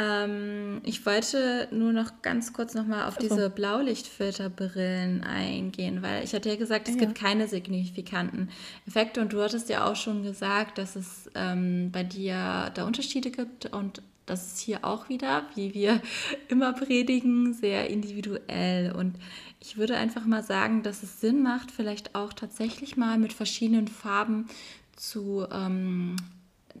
Ähm, 0.00 0.80
ich 0.84 1.04
wollte 1.04 1.68
nur 1.70 1.92
noch 1.92 2.22
ganz 2.22 2.52
kurz 2.54 2.74
nochmal 2.74 3.06
auf 3.06 3.18
also. 3.18 3.28
diese 3.28 3.50
Blaulichtfilterbrillen 3.50 5.22
eingehen, 5.22 6.00
weil 6.02 6.24
ich 6.24 6.32
hatte 6.34 6.48
ja 6.48 6.56
gesagt, 6.56 6.88
es 6.88 6.94
ja. 6.94 7.00
gibt 7.00 7.14
keine 7.14 7.48
signifikanten 7.48 8.48
Effekte 8.86 9.20
und 9.20 9.34
du 9.34 9.42
hattest 9.42 9.68
ja 9.68 9.84
auch 9.84 9.96
schon 9.96 10.22
gesagt, 10.22 10.78
dass 10.78 10.96
es 10.96 11.30
ähm, 11.34 11.90
bei 11.92 12.02
dir 12.02 12.70
da 12.72 12.86
Unterschiede 12.86 13.30
gibt 13.30 13.66
und 13.66 14.00
das 14.30 14.46
ist 14.46 14.60
hier 14.60 14.84
auch 14.84 15.08
wieder, 15.08 15.44
wie 15.54 15.74
wir 15.74 16.00
immer 16.48 16.72
predigen, 16.72 17.52
sehr 17.52 17.90
individuell. 17.90 18.92
Und 18.92 19.16
ich 19.60 19.76
würde 19.76 19.96
einfach 19.96 20.24
mal 20.24 20.42
sagen, 20.42 20.82
dass 20.82 21.02
es 21.02 21.20
Sinn 21.20 21.42
macht, 21.42 21.70
vielleicht 21.70 22.14
auch 22.14 22.32
tatsächlich 22.32 22.96
mal 22.96 23.18
mit 23.18 23.32
verschiedenen 23.32 23.88
Farben 23.88 24.48
zu, 24.96 25.46
ähm, 25.52 26.16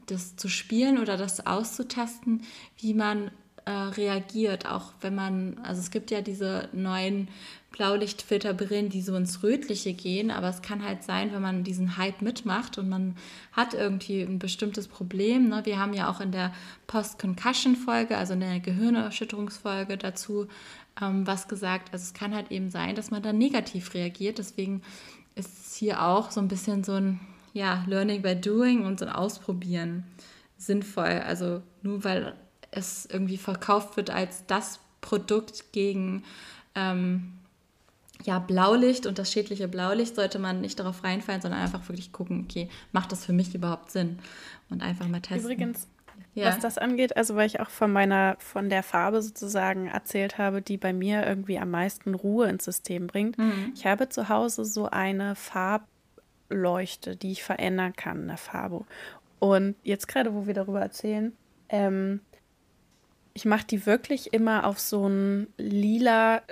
das 0.06 0.36
zu 0.36 0.48
spielen 0.48 0.98
oder 0.98 1.16
das 1.16 1.46
auszutesten, 1.46 2.42
wie 2.76 2.94
man 2.94 3.30
äh, 3.64 3.70
reagiert, 3.70 4.66
auch 4.66 4.92
wenn 5.00 5.14
man, 5.14 5.58
also 5.62 5.80
es 5.80 5.90
gibt 5.90 6.10
ja 6.10 6.20
diese 6.20 6.68
neuen 6.72 7.28
Blaulichtfilterbrillen, 7.70 8.88
die 8.88 9.00
so 9.00 9.14
ins 9.14 9.42
Rötliche 9.42 9.92
gehen, 9.92 10.30
aber 10.30 10.48
es 10.48 10.60
kann 10.60 10.84
halt 10.84 11.04
sein, 11.04 11.32
wenn 11.32 11.40
man 11.40 11.62
diesen 11.62 11.96
Hype 11.96 12.20
mitmacht 12.20 12.78
und 12.78 12.88
man 12.88 13.16
hat 13.52 13.74
irgendwie 13.74 14.22
ein 14.22 14.38
bestimmtes 14.38 14.88
Problem. 14.88 15.48
Ne? 15.48 15.60
Wir 15.64 15.78
haben 15.78 15.94
ja 15.94 16.10
auch 16.10 16.20
in 16.20 16.32
der 16.32 16.52
Post-Concussion-Folge, 16.88 18.16
also 18.16 18.32
in 18.32 18.40
der 18.40 18.58
Gehirnerschütterungsfolge 18.60 19.96
dazu 19.96 20.48
ähm, 21.00 21.26
was 21.26 21.48
gesagt. 21.48 21.92
Also 21.92 22.04
es 22.04 22.14
kann 22.14 22.34
halt 22.34 22.50
eben 22.50 22.70
sein, 22.70 22.94
dass 22.94 23.10
man 23.10 23.22
dann 23.22 23.38
negativ 23.38 23.94
reagiert. 23.94 24.38
Deswegen 24.38 24.82
ist 25.34 25.66
es 25.66 25.74
hier 25.76 26.02
auch 26.02 26.30
so 26.30 26.40
ein 26.40 26.48
bisschen 26.48 26.84
so 26.84 26.94
ein 26.94 27.20
ja, 27.52 27.84
Learning 27.86 28.22
by 28.22 28.36
Doing 28.36 28.84
und 28.84 28.98
so 28.98 29.06
ein 29.06 29.12
Ausprobieren 29.12 30.04
sinnvoll. 30.58 31.22
Also 31.26 31.62
nur 31.82 32.04
weil 32.04 32.34
es 32.70 33.06
irgendwie 33.06 33.38
verkauft 33.38 33.96
wird 33.96 34.10
als 34.10 34.44
das 34.46 34.80
Produkt 35.00 35.72
gegen 35.72 36.24
ähm, 36.74 37.32
ja, 38.24 38.38
Blaulicht 38.38 39.06
und 39.06 39.18
das 39.18 39.32
schädliche 39.32 39.68
Blaulicht 39.68 40.14
sollte 40.14 40.38
man 40.38 40.60
nicht 40.60 40.78
darauf 40.78 41.04
reinfallen, 41.04 41.40
sondern 41.40 41.60
einfach 41.60 41.88
wirklich 41.88 42.12
gucken, 42.12 42.44
okay, 42.44 42.68
macht 42.92 43.12
das 43.12 43.24
für 43.24 43.32
mich 43.32 43.54
überhaupt 43.54 43.90
Sinn? 43.90 44.18
Und 44.68 44.82
einfach 44.82 45.08
mal 45.08 45.20
testen. 45.20 45.40
Übrigens, 45.40 45.88
ja. 46.34 46.46
was 46.46 46.60
das 46.60 46.78
angeht, 46.78 47.16
also 47.16 47.34
weil 47.34 47.46
ich 47.46 47.60
auch 47.60 47.70
von 47.70 47.92
meiner, 47.92 48.36
von 48.38 48.68
der 48.68 48.82
Farbe 48.82 49.22
sozusagen 49.22 49.88
erzählt 49.88 50.38
habe, 50.38 50.62
die 50.62 50.76
bei 50.76 50.92
mir 50.92 51.26
irgendwie 51.26 51.58
am 51.58 51.70
meisten 51.70 52.14
Ruhe 52.14 52.48
ins 52.48 52.64
System 52.64 53.06
bringt. 53.06 53.38
Mhm. 53.38 53.72
Ich 53.74 53.86
habe 53.86 54.08
zu 54.08 54.28
Hause 54.28 54.64
so 54.64 54.88
eine 54.88 55.34
Farbleuchte, 55.34 57.16
die 57.16 57.32
ich 57.32 57.42
verändern 57.42 57.94
kann 57.94 58.22
in 58.22 58.28
der 58.28 58.36
Farbe. 58.36 58.84
Und 59.38 59.74
jetzt 59.82 60.06
gerade, 60.06 60.34
wo 60.34 60.46
wir 60.46 60.54
darüber 60.54 60.80
erzählen, 60.80 61.32
ähm, 61.68 62.20
ich 63.32 63.44
mache 63.44 63.66
die 63.66 63.86
wirklich 63.86 64.32
immer 64.32 64.66
auf 64.66 64.78
so 64.78 65.08
ein 65.08 65.46
lila 65.56 66.42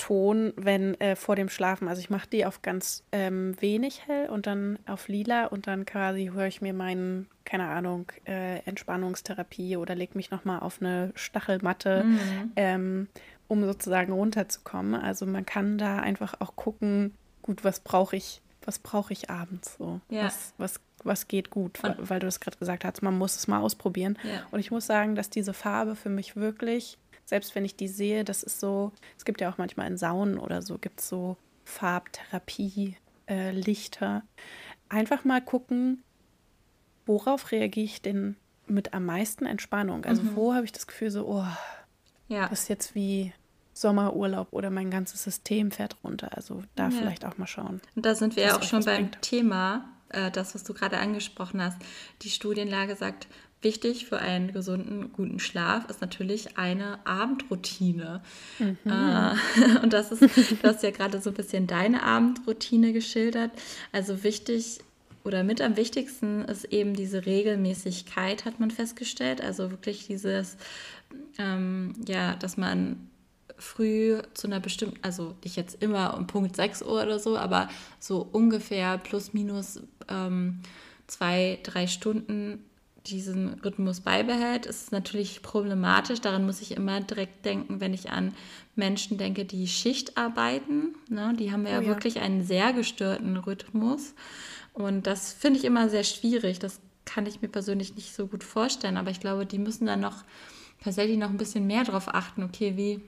Ton, 0.00 0.54
wenn 0.56 0.98
äh, 0.98 1.14
vor 1.14 1.36
dem 1.36 1.50
Schlafen. 1.50 1.86
Also 1.86 2.00
ich 2.00 2.08
mache 2.08 2.26
die 2.26 2.46
auf 2.46 2.62
ganz 2.62 3.04
ähm, 3.12 3.54
wenig 3.60 4.06
hell 4.06 4.30
und 4.30 4.46
dann 4.46 4.78
auf 4.86 5.08
lila 5.08 5.44
und 5.44 5.66
dann 5.66 5.84
quasi 5.84 6.30
höre 6.32 6.46
ich 6.46 6.62
mir 6.62 6.72
meinen, 6.72 7.28
keine 7.44 7.68
Ahnung, 7.68 8.10
äh, 8.26 8.60
Entspannungstherapie 8.60 9.76
oder 9.76 9.94
lege 9.94 10.16
mich 10.16 10.30
nochmal 10.30 10.60
auf 10.60 10.80
eine 10.80 11.12
Stachelmatte, 11.16 12.04
mhm. 12.04 12.52
ähm, 12.56 13.08
um 13.46 13.62
sozusagen 13.62 14.14
runterzukommen. 14.14 14.94
Also 14.94 15.26
man 15.26 15.44
kann 15.44 15.76
da 15.76 15.98
einfach 15.98 16.32
auch 16.40 16.56
gucken, 16.56 17.12
gut, 17.42 17.62
was 17.62 17.80
brauche 17.80 18.16
ich, 18.16 18.40
was 18.64 18.78
brauche 18.78 19.12
ich 19.12 19.28
abends 19.28 19.76
so? 19.76 20.00
Ja. 20.08 20.24
Was, 20.24 20.54
was, 20.56 20.80
was 21.04 21.28
geht 21.28 21.50
gut, 21.50 21.82
weil, 21.82 21.94
weil 21.98 22.20
du 22.20 22.26
das 22.26 22.40
gerade 22.40 22.56
gesagt 22.56 22.86
hast, 22.86 23.02
man 23.02 23.18
muss 23.18 23.36
es 23.36 23.48
mal 23.48 23.60
ausprobieren. 23.60 24.18
Ja. 24.22 24.46
Und 24.50 24.60
ich 24.60 24.70
muss 24.70 24.86
sagen, 24.86 25.14
dass 25.14 25.28
diese 25.28 25.52
Farbe 25.52 25.94
für 25.94 26.08
mich 26.08 26.36
wirklich 26.36 26.96
selbst 27.30 27.54
wenn 27.54 27.64
ich 27.64 27.76
die 27.76 27.88
sehe, 27.88 28.24
das 28.24 28.42
ist 28.42 28.60
so, 28.60 28.92
es 29.16 29.24
gibt 29.24 29.40
ja 29.40 29.50
auch 29.50 29.56
manchmal 29.56 29.86
in 29.86 29.96
Saunen 29.96 30.36
oder 30.36 30.62
so, 30.62 30.78
gibt 30.78 31.00
es 31.00 31.08
so 31.08 31.36
Farbtherapie, 31.64 32.96
äh, 33.28 33.52
Lichter. 33.52 34.24
Einfach 34.88 35.24
mal 35.24 35.40
gucken, 35.40 36.02
worauf 37.06 37.52
reagiere 37.52 37.84
ich 37.84 38.02
denn 38.02 38.36
mit 38.66 38.94
am 38.94 39.06
meisten 39.06 39.46
Entspannung? 39.46 40.04
Also 40.04 40.22
mhm. 40.22 40.36
wo 40.36 40.54
habe 40.54 40.64
ich 40.64 40.72
das 40.72 40.88
Gefühl 40.88 41.12
so, 41.12 41.26
oh, 41.26 41.46
ja. 42.26 42.48
das 42.48 42.62
ist 42.62 42.68
jetzt 42.68 42.94
wie 42.96 43.32
Sommerurlaub 43.74 44.48
oder 44.50 44.70
mein 44.70 44.90
ganzes 44.90 45.22
System 45.22 45.70
fährt 45.70 45.96
runter. 46.02 46.36
Also 46.36 46.64
da 46.74 46.88
ja. 46.88 46.90
vielleicht 46.90 47.24
auch 47.24 47.38
mal 47.38 47.46
schauen. 47.46 47.80
Und 47.94 48.04
da 48.04 48.16
sind 48.16 48.34
wir 48.34 48.42
ja 48.42 48.56
auch 48.56 48.62
schon 48.64 48.84
beim 48.84 49.08
bringt. 49.08 49.22
Thema, 49.22 49.88
äh, 50.08 50.32
das, 50.32 50.56
was 50.56 50.64
du 50.64 50.74
gerade 50.74 50.98
angesprochen 50.98 51.62
hast. 51.62 51.78
Die 52.22 52.30
Studienlage 52.30 52.96
sagt, 52.96 53.28
Wichtig 53.62 54.06
für 54.06 54.18
einen 54.18 54.52
gesunden, 54.52 55.12
guten 55.12 55.38
Schlaf 55.38 55.88
ist 55.90 56.00
natürlich 56.00 56.56
eine 56.56 57.04
Abendroutine. 57.06 58.22
Mhm. 58.58 58.78
Äh, 58.86 59.34
und 59.82 59.92
das 59.92 60.12
ist, 60.12 60.22
du 60.22 60.62
hast 60.62 60.82
ja 60.82 60.90
gerade 60.90 61.20
so 61.20 61.30
ein 61.30 61.36
bisschen 61.36 61.66
deine 61.66 62.02
Abendroutine 62.02 62.94
geschildert. 62.94 63.50
Also 63.92 64.24
wichtig 64.24 64.80
oder 65.24 65.44
mit 65.44 65.60
am 65.60 65.76
wichtigsten 65.76 66.44
ist 66.46 66.64
eben 66.64 66.94
diese 66.94 67.26
Regelmäßigkeit, 67.26 68.46
hat 68.46 68.60
man 68.60 68.70
festgestellt. 68.70 69.42
Also 69.42 69.70
wirklich 69.70 70.06
dieses, 70.06 70.56
ähm, 71.38 71.94
ja, 72.08 72.36
dass 72.36 72.56
man 72.56 73.10
früh 73.58 74.22
zu 74.32 74.46
einer 74.46 74.60
bestimmten, 74.60 74.98
also 75.02 75.34
nicht 75.44 75.56
jetzt 75.56 75.82
immer 75.82 76.16
um 76.16 76.26
Punkt 76.26 76.56
6 76.56 76.80
Uhr 76.82 77.02
oder 77.02 77.18
so, 77.18 77.36
aber 77.36 77.68
so 77.98 78.26
ungefähr 78.32 78.96
plus 78.96 79.34
minus 79.34 79.80
ähm, 80.08 80.60
zwei, 81.06 81.58
drei 81.62 81.86
Stunden 81.86 82.64
diesen 83.06 83.54
Rhythmus 83.64 84.00
beibehält, 84.00 84.66
ist 84.66 84.82
es 84.84 84.90
natürlich 84.90 85.42
problematisch. 85.42 86.20
Daran 86.20 86.46
muss 86.46 86.60
ich 86.60 86.72
immer 86.72 87.00
direkt 87.00 87.44
denken, 87.44 87.80
wenn 87.80 87.94
ich 87.94 88.10
an 88.10 88.34
Menschen 88.76 89.18
denke, 89.18 89.44
die 89.44 89.66
Schicht 89.66 90.16
arbeiten. 90.16 90.94
Ne? 91.08 91.34
Die 91.38 91.52
haben 91.52 91.66
ja, 91.66 91.78
oh 91.78 91.82
ja 91.82 91.86
wirklich 91.86 92.20
einen 92.20 92.44
sehr 92.44 92.72
gestörten 92.72 93.36
Rhythmus. 93.36 94.14
Und 94.72 95.06
das 95.06 95.32
finde 95.32 95.58
ich 95.58 95.64
immer 95.64 95.88
sehr 95.88 96.04
schwierig. 96.04 96.58
Das 96.58 96.80
kann 97.04 97.26
ich 97.26 97.42
mir 97.42 97.48
persönlich 97.48 97.96
nicht 97.96 98.14
so 98.14 98.26
gut 98.26 98.44
vorstellen. 98.44 98.96
Aber 98.96 99.10
ich 99.10 99.20
glaube, 99.20 99.46
die 99.46 99.58
müssen 99.58 99.86
dann 99.86 100.00
noch 100.00 100.24
tatsächlich 100.82 101.18
noch 101.18 101.30
ein 101.30 101.38
bisschen 101.38 101.66
mehr 101.66 101.84
darauf 101.84 102.08
achten, 102.14 102.42
okay, 102.42 102.76
wie 102.76 103.00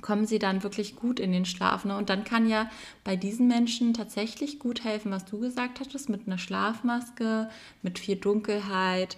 kommen 0.00 0.26
sie 0.26 0.38
dann 0.38 0.62
wirklich 0.62 0.96
gut 0.96 1.20
in 1.20 1.32
den 1.32 1.44
Schlaf. 1.44 1.84
Ne? 1.84 1.96
Und 1.96 2.10
dann 2.10 2.24
kann 2.24 2.48
ja 2.48 2.70
bei 3.04 3.16
diesen 3.16 3.46
Menschen 3.46 3.94
tatsächlich 3.94 4.58
gut 4.58 4.84
helfen, 4.84 5.12
was 5.12 5.24
du 5.24 5.38
gesagt 5.38 5.80
hattest, 5.80 6.08
mit 6.08 6.26
einer 6.26 6.38
Schlafmaske, 6.38 7.48
mit 7.82 7.98
viel 7.98 8.16
Dunkelheit. 8.16 9.16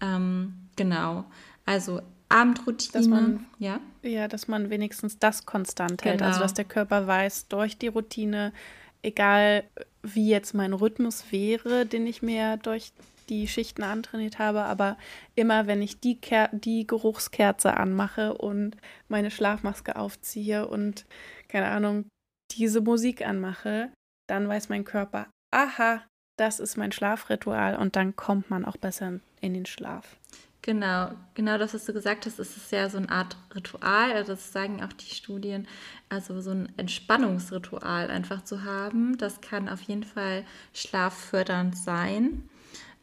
Ähm, 0.00 0.54
genau. 0.76 1.24
Also 1.64 2.00
Abendroutine. 2.28 2.92
Dass 2.92 3.06
man, 3.06 3.46
ja? 3.58 3.80
ja, 4.02 4.28
dass 4.28 4.48
man 4.48 4.70
wenigstens 4.70 5.18
das 5.18 5.46
konstant 5.46 6.04
hält. 6.04 6.20
Also, 6.20 6.24
genau. 6.24 6.28
Also 6.28 6.40
dass 6.40 6.54
der 6.54 6.64
Körper 6.64 7.06
weiß, 7.06 7.48
durch 7.48 7.78
die 7.78 7.88
Routine, 7.88 8.52
egal 9.02 9.64
wie 10.02 10.28
jetzt 10.28 10.54
mein 10.54 10.72
Rhythmus 10.72 11.24
wäre, 11.30 11.86
den 11.86 12.06
ich 12.06 12.22
mir 12.22 12.56
durch 12.58 12.92
die 13.28 13.48
Schichten 13.48 13.82
antrainiert 13.82 14.38
habe, 14.38 14.62
aber 14.62 14.96
immer 15.34 15.66
wenn 15.66 15.82
ich 15.82 16.00
die, 16.00 16.20
Ker 16.20 16.48
die 16.52 16.86
Geruchskerze 16.86 17.76
anmache 17.76 18.34
und 18.34 18.76
meine 19.08 19.30
Schlafmaske 19.30 19.96
aufziehe 19.96 20.66
und 20.66 21.06
keine 21.48 21.68
Ahnung, 21.68 22.06
diese 22.52 22.80
Musik 22.80 23.26
anmache, 23.26 23.90
dann 24.28 24.48
weiß 24.48 24.68
mein 24.68 24.84
Körper, 24.84 25.28
aha, 25.52 26.02
das 26.38 26.60
ist 26.60 26.76
mein 26.76 26.92
Schlafritual 26.92 27.76
und 27.76 27.96
dann 27.96 28.14
kommt 28.16 28.50
man 28.50 28.64
auch 28.64 28.76
besser 28.76 29.20
in 29.40 29.54
den 29.54 29.66
Schlaf. 29.66 30.16
Genau, 30.66 31.12
genau 31.34 31.58
das, 31.58 31.74
was 31.74 31.84
du 31.84 31.92
gesagt 31.92 32.26
hast, 32.26 32.40
ist 32.40 32.56
es 32.56 32.72
ja 32.72 32.90
so 32.90 32.98
eine 32.98 33.08
Art 33.08 33.36
Ritual, 33.54 34.10
also 34.12 34.32
das 34.32 34.50
sagen 34.52 34.82
auch 34.82 34.92
die 34.92 35.14
Studien, 35.14 35.68
also 36.08 36.40
so 36.40 36.50
ein 36.50 36.72
Entspannungsritual 36.76 38.10
einfach 38.10 38.42
zu 38.42 38.64
haben. 38.64 39.16
Das 39.16 39.40
kann 39.40 39.68
auf 39.68 39.82
jeden 39.82 40.02
Fall 40.02 40.44
schlaffördernd 40.74 41.76
sein. 41.76 42.48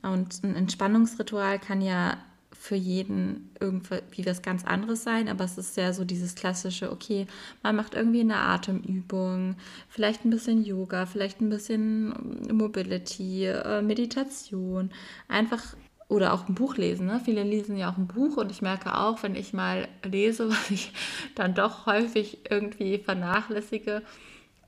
Und 0.04 0.44
ein 0.44 0.56
Entspannungsritual 0.56 1.60
kann 1.60 1.82
ja 1.82 2.18
für 2.52 2.76
jeden 2.76 3.50
irgendwie 3.60 4.26
was 4.26 4.42
ganz 4.42 4.64
anderes 4.64 5.04
sein, 5.04 5.28
aber 5.28 5.44
es 5.44 5.58
ist 5.58 5.76
ja 5.76 5.92
so 5.92 6.06
dieses 6.06 6.36
klassische, 6.36 6.92
okay, 6.92 7.28
man 7.62 7.76
macht 7.76 7.94
irgendwie 7.94 8.22
eine 8.22 8.38
Atemübung, 8.38 9.56
vielleicht 9.90 10.24
ein 10.24 10.30
bisschen 10.30 10.64
Yoga, 10.64 11.06
vielleicht 11.06 11.42
ein 11.42 11.50
bisschen 11.50 12.14
Mobility, 12.54 13.48
äh, 13.48 13.82
Meditation, 13.82 14.92
einfach 15.28 15.76
oder 16.08 16.34
auch 16.34 16.48
ein 16.48 16.56
Buch 16.56 16.78
lesen. 16.78 17.08
Ne? 17.08 17.22
Viele 17.26 17.44
lesen 17.44 17.76
ja 17.76 17.92
auch 17.92 17.98
ein 17.98 18.08
Buch 18.08 18.38
und 18.38 18.52
ich 18.52 18.62
merke 18.62 18.98
auch, 18.98 19.24
wenn 19.24 19.36
ich 19.36 19.52
mal 19.52 19.88
lese, 20.04 20.50
was 20.50 20.72
ich 20.72 20.94
dann 21.36 21.56
doch 21.56 21.86
häufig 21.86 22.50
irgendwie 22.50 22.98
vernachlässige, 23.00 24.04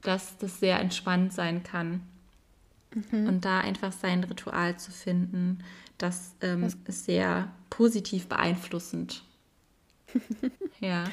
dass 0.01 0.37
das 0.37 0.59
sehr 0.59 0.79
entspannt 0.79 1.33
sein 1.33 1.63
kann. 1.63 2.01
Mhm. 2.95 3.27
Und 3.27 3.45
da 3.45 3.59
einfach 3.59 3.91
sein 3.91 4.23
Ritual 4.23 4.77
zu 4.77 4.91
finden, 4.91 5.59
das 5.97 6.35
ähm, 6.41 6.63
ist 6.63 7.05
sehr 7.05 7.51
positiv 7.69 8.27
beeinflussend. 8.27 9.23
ja. 10.79 11.05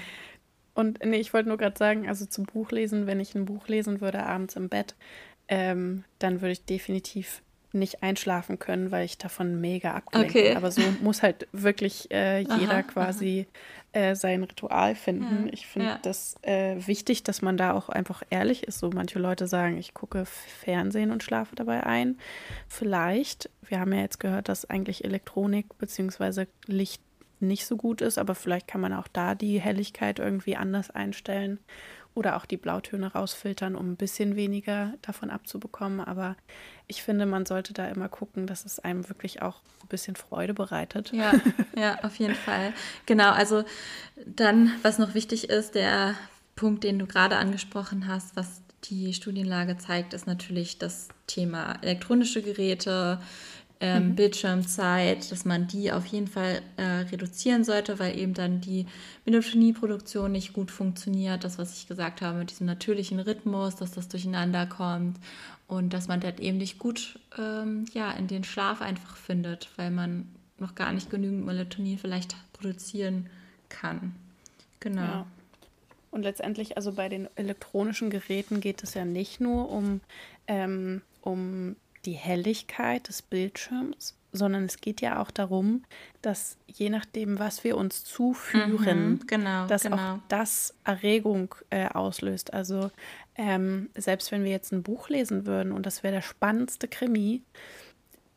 Und 0.74 1.04
nee, 1.04 1.18
ich 1.18 1.34
wollte 1.34 1.48
nur 1.48 1.58
gerade 1.58 1.76
sagen, 1.76 2.08
also 2.08 2.24
zum 2.24 2.44
Buchlesen, 2.46 3.06
wenn 3.06 3.20
ich 3.20 3.34
ein 3.34 3.44
Buch 3.44 3.68
lesen 3.68 4.00
würde 4.00 4.24
abends 4.24 4.56
im 4.56 4.68
Bett, 4.68 4.94
ähm, 5.48 6.04
dann 6.18 6.40
würde 6.40 6.52
ich 6.52 6.64
definitiv 6.64 7.42
nicht 7.75 8.02
einschlafen 8.02 8.59
können, 8.59 8.91
weil 8.91 9.05
ich 9.05 9.19
davon 9.19 9.61
mega 9.61 9.93
abgelenkt 9.93 10.31
okay. 10.31 10.49
bin. 10.49 10.57
Aber 10.57 10.71
so 10.71 10.83
muss 11.00 11.23
halt 11.23 11.49
wirklich 11.52 12.11
äh, 12.11 12.41
jeder 12.41 12.73
aha, 12.73 12.83
quasi 12.83 13.47
äh, 13.93 14.14
sein 14.14 14.43
Ritual 14.43 14.95
finden. 14.95 15.47
Ja, 15.47 15.52
ich 15.52 15.67
finde 15.67 15.88
ja. 15.88 15.99
das 16.02 16.37
äh, 16.43 16.76
wichtig, 16.87 17.23
dass 17.23 17.43
man 17.43 17.57
da 17.57 17.73
auch 17.73 17.88
einfach 17.88 18.23
ehrlich 18.31 18.64
ist. 18.64 18.79
So 18.79 18.91
manche 18.91 19.19
Leute 19.19 19.47
sagen, 19.47 19.79
ich 19.79 19.95
gucke 19.95 20.25
Fernsehen 20.25 21.11
und 21.11 21.23
schlafe 21.23 21.55
dabei 21.55 21.85
ein. 21.85 22.19
Vielleicht, 22.69 23.50
wir 23.67 23.81
haben 23.81 23.93
ja 23.93 24.00
jetzt 24.00 24.21
gehört, 24.21 24.49
dass 24.49 24.69
eigentlich 24.69 25.05
Elektronik 25.05 25.79
bzw. 25.79 26.47
Licht 26.67 27.02
nicht 27.41 27.67
so 27.67 27.76
gut 27.76 28.00
ist, 28.00 28.19
aber 28.19 28.35
vielleicht 28.35 28.69
kann 28.69 28.81
man 28.81 28.93
auch 28.93 29.09
da 29.09 29.35
die 29.35 29.61
Helligkeit 29.61 30.21
irgendwie 30.21 30.57
anders 30.57 30.91
einstellen 30.91 31.59
oder 32.14 32.37
auch 32.37 32.45
die 32.45 32.57
Blautöne 32.57 33.12
rausfiltern, 33.12 33.75
um 33.75 33.92
ein 33.92 33.97
bisschen 33.97 34.37
weniger 34.37 34.95
davon 35.02 35.31
abzubekommen. 35.31 36.00
Aber 36.00 36.37
ich 36.87 37.02
finde, 37.02 37.26
man 37.26 37.47
sollte 37.47 37.73
da 37.73 37.88
immer 37.88 38.09
gucken, 38.09 38.47
dass 38.47 38.64
es 38.64 38.78
einem 38.78 39.09
wirklich 39.09 39.42
auch 39.42 39.61
ein 39.83 39.88
bisschen 39.88 40.16
Freude 40.16 40.54
bereitet. 40.54 41.12
Ja, 41.12 41.33
ja, 41.76 41.99
auf 42.02 42.16
jeden 42.16 42.35
Fall. 42.35 42.73
Genau, 43.07 43.31
also 43.31 43.64
dann, 44.26 44.73
was 44.83 44.99
noch 44.99 45.14
wichtig 45.14 45.49
ist, 45.49 45.75
der 45.75 46.14
Punkt, 46.54 46.85
den 46.85 46.99
du 46.99 47.07
gerade 47.07 47.37
angesprochen 47.37 48.07
hast, 48.07 48.37
was 48.37 48.62
die 48.85 49.14
Studienlage 49.14 49.78
zeigt, 49.78 50.12
ist 50.12 50.26
natürlich 50.26 50.78
das 50.78 51.09
Thema 51.26 51.76
elektronische 51.83 52.42
Geräte, 52.42 53.21
ähm, 53.82 54.10
mhm. 54.10 54.14
Bildschirmzeit, 54.14 55.32
dass 55.32 55.44
man 55.44 55.66
die 55.66 55.90
auf 55.90 56.06
jeden 56.06 56.28
Fall 56.28 56.62
äh, 56.76 56.82
reduzieren 56.82 57.64
sollte, 57.64 57.98
weil 57.98 58.16
eben 58.16 58.32
dann 58.32 58.60
die 58.60 58.86
Melotonieproduktion 59.24 60.30
nicht 60.30 60.52
gut 60.52 60.70
funktioniert. 60.70 61.42
Das, 61.42 61.58
was 61.58 61.76
ich 61.76 61.88
gesagt 61.88 62.22
habe, 62.22 62.38
mit 62.38 62.50
diesem 62.50 62.66
natürlichen 62.66 63.18
Rhythmus, 63.18 63.74
dass 63.74 63.90
das 63.90 64.06
durcheinander 64.06 64.66
kommt 64.66 65.18
und 65.66 65.92
dass 65.92 66.06
man 66.06 66.20
dann 66.20 66.38
eben 66.38 66.58
nicht 66.58 66.78
gut 66.78 67.18
ähm, 67.36 67.86
ja, 67.92 68.12
in 68.12 68.28
den 68.28 68.44
Schlaf 68.44 68.80
einfach 68.80 69.16
findet, 69.16 69.68
weil 69.74 69.90
man 69.90 70.28
noch 70.58 70.76
gar 70.76 70.92
nicht 70.92 71.10
genügend 71.10 71.44
Melatonin 71.44 71.98
vielleicht 71.98 72.36
produzieren 72.52 73.28
kann. 73.68 74.14
Genau. 74.78 75.02
Ja. 75.02 75.26
Und 76.12 76.22
letztendlich, 76.22 76.76
also 76.76 76.92
bei 76.92 77.08
den 77.08 77.28
elektronischen 77.34 78.10
Geräten 78.10 78.60
geht 78.60 78.84
es 78.84 78.94
ja 78.94 79.04
nicht 79.04 79.40
nur 79.40 79.70
um, 79.70 80.00
ähm, 80.46 81.02
um 81.20 81.74
die 82.04 82.12
Helligkeit 82.12 83.09
des 83.09 83.23
Bildschirms, 83.23 84.14
sondern 84.32 84.64
es 84.64 84.80
geht 84.80 85.00
ja 85.00 85.21
auch 85.21 85.30
darum, 85.30 85.85
dass 86.23 86.56
je 86.66 86.88
nachdem, 86.88 87.38
was 87.38 87.64
wir 87.64 87.76
uns 87.76 88.04
zuführen, 88.04 89.11
mhm, 89.11 89.26
genau, 89.26 89.66
dass 89.66 89.82
genau. 89.82 89.97
auch 89.97 90.18
das 90.28 90.75
Erregung 90.85 91.54
äh, 91.71 91.88
auslöst. 91.88 92.52
Also 92.54 92.90
ähm, 93.37 93.90
selbst 93.94 94.32
wenn 94.32 94.44
wir 94.44 94.50
jetzt 94.50 94.73
ein 94.73 94.82
Buch 94.82 95.09
lesen 95.09 95.47
würden 95.47 95.73
und 95.73 95.87
das 95.87 96.02
wäre 96.02 96.14
der 96.14 96.23
spannendste 96.23 96.88
Krimi, 96.88 97.42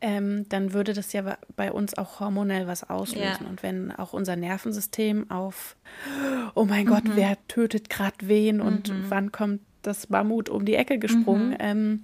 ähm, 0.00 0.46
dann 0.48 0.72
würde 0.72 0.92
das 0.92 1.12
ja 1.12 1.38
bei 1.56 1.72
uns 1.72 1.96
auch 1.96 2.20
hormonell 2.20 2.66
was 2.66 2.88
auslösen. 2.88 3.44
Ja. 3.44 3.48
Und 3.48 3.62
wenn 3.62 3.92
auch 3.92 4.12
unser 4.12 4.36
Nervensystem 4.36 5.30
auf, 5.30 5.76
oh 6.54 6.64
mein 6.64 6.84
mhm. 6.84 6.90
Gott, 6.90 7.04
wer 7.14 7.36
tötet 7.48 7.88
gerade 7.88 8.16
wen 8.20 8.60
und 8.60 8.90
mhm. 8.90 9.04
wann 9.08 9.32
kommt 9.32 9.62
das 9.82 10.10
Mammut 10.10 10.48
um 10.48 10.64
die 10.64 10.74
Ecke 10.74 10.98
gesprungen, 10.98 11.50
mhm. 11.50 11.56
ähm, 11.58 12.02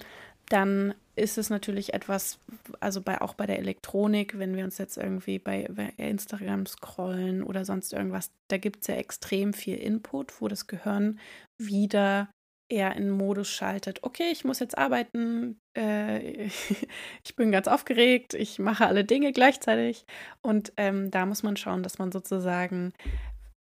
dann 0.48 0.94
ist 1.14 1.38
es 1.38 1.50
natürlich 1.50 1.92
etwas, 1.94 2.38
also 2.80 3.02
bei, 3.02 3.20
auch 3.20 3.34
bei 3.34 3.46
der 3.46 3.58
Elektronik, 3.58 4.38
wenn 4.38 4.56
wir 4.56 4.64
uns 4.64 4.78
jetzt 4.78 4.96
irgendwie 4.96 5.38
bei, 5.38 5.68
bei 5.70 5.92
Instagram 5.96 6.66
scrollen 6.66 7.42
oder 7.42 7.64
sonst 7.64 7.92
irgendwas, 7.92 8.30
da 8.48 8.56
gibt 8.58 8.80
es 8.80 8.86
ja 8.86 8.94
extrem 8.94 9.52
viel 9.52 9.76
Input, 9.76 10.40
wo 10.40 10.48
das 10.48 10.66
Gehirn 10.66 11.20
wieder 11.58 12.28
eher 12.72 12.96
in 12.96 13.10
Modus 13.10 13.50
schaltet, 13.50 14.02
okay, 14.02 14.30
ich 14.32 14.44
muss 14.44 14.58
jetzt 14.58 14.78
arbeiten, 14.78 15.60
äh, 15.76 16.46
ich 17.24 17.36
bin 17.36 17.52
ganz 17.52 17.68
aufgeregt, 17.68 18.32
ich 18.32 18.58
mache 18.58 18.86
alle 18.86 19.04
Dinge 19.04 19.32
gleichzeitig. 19.32 20.06
Und 20.40 20.72
ähm, 20.78 21.10
da 21.10 21.26
muss 21.26 21.42
man 21.42 21.58
schauen, 21.58 21.82
dass 21.82 21.98
man 21.98 22.10
sozusagen, 22.10 22.94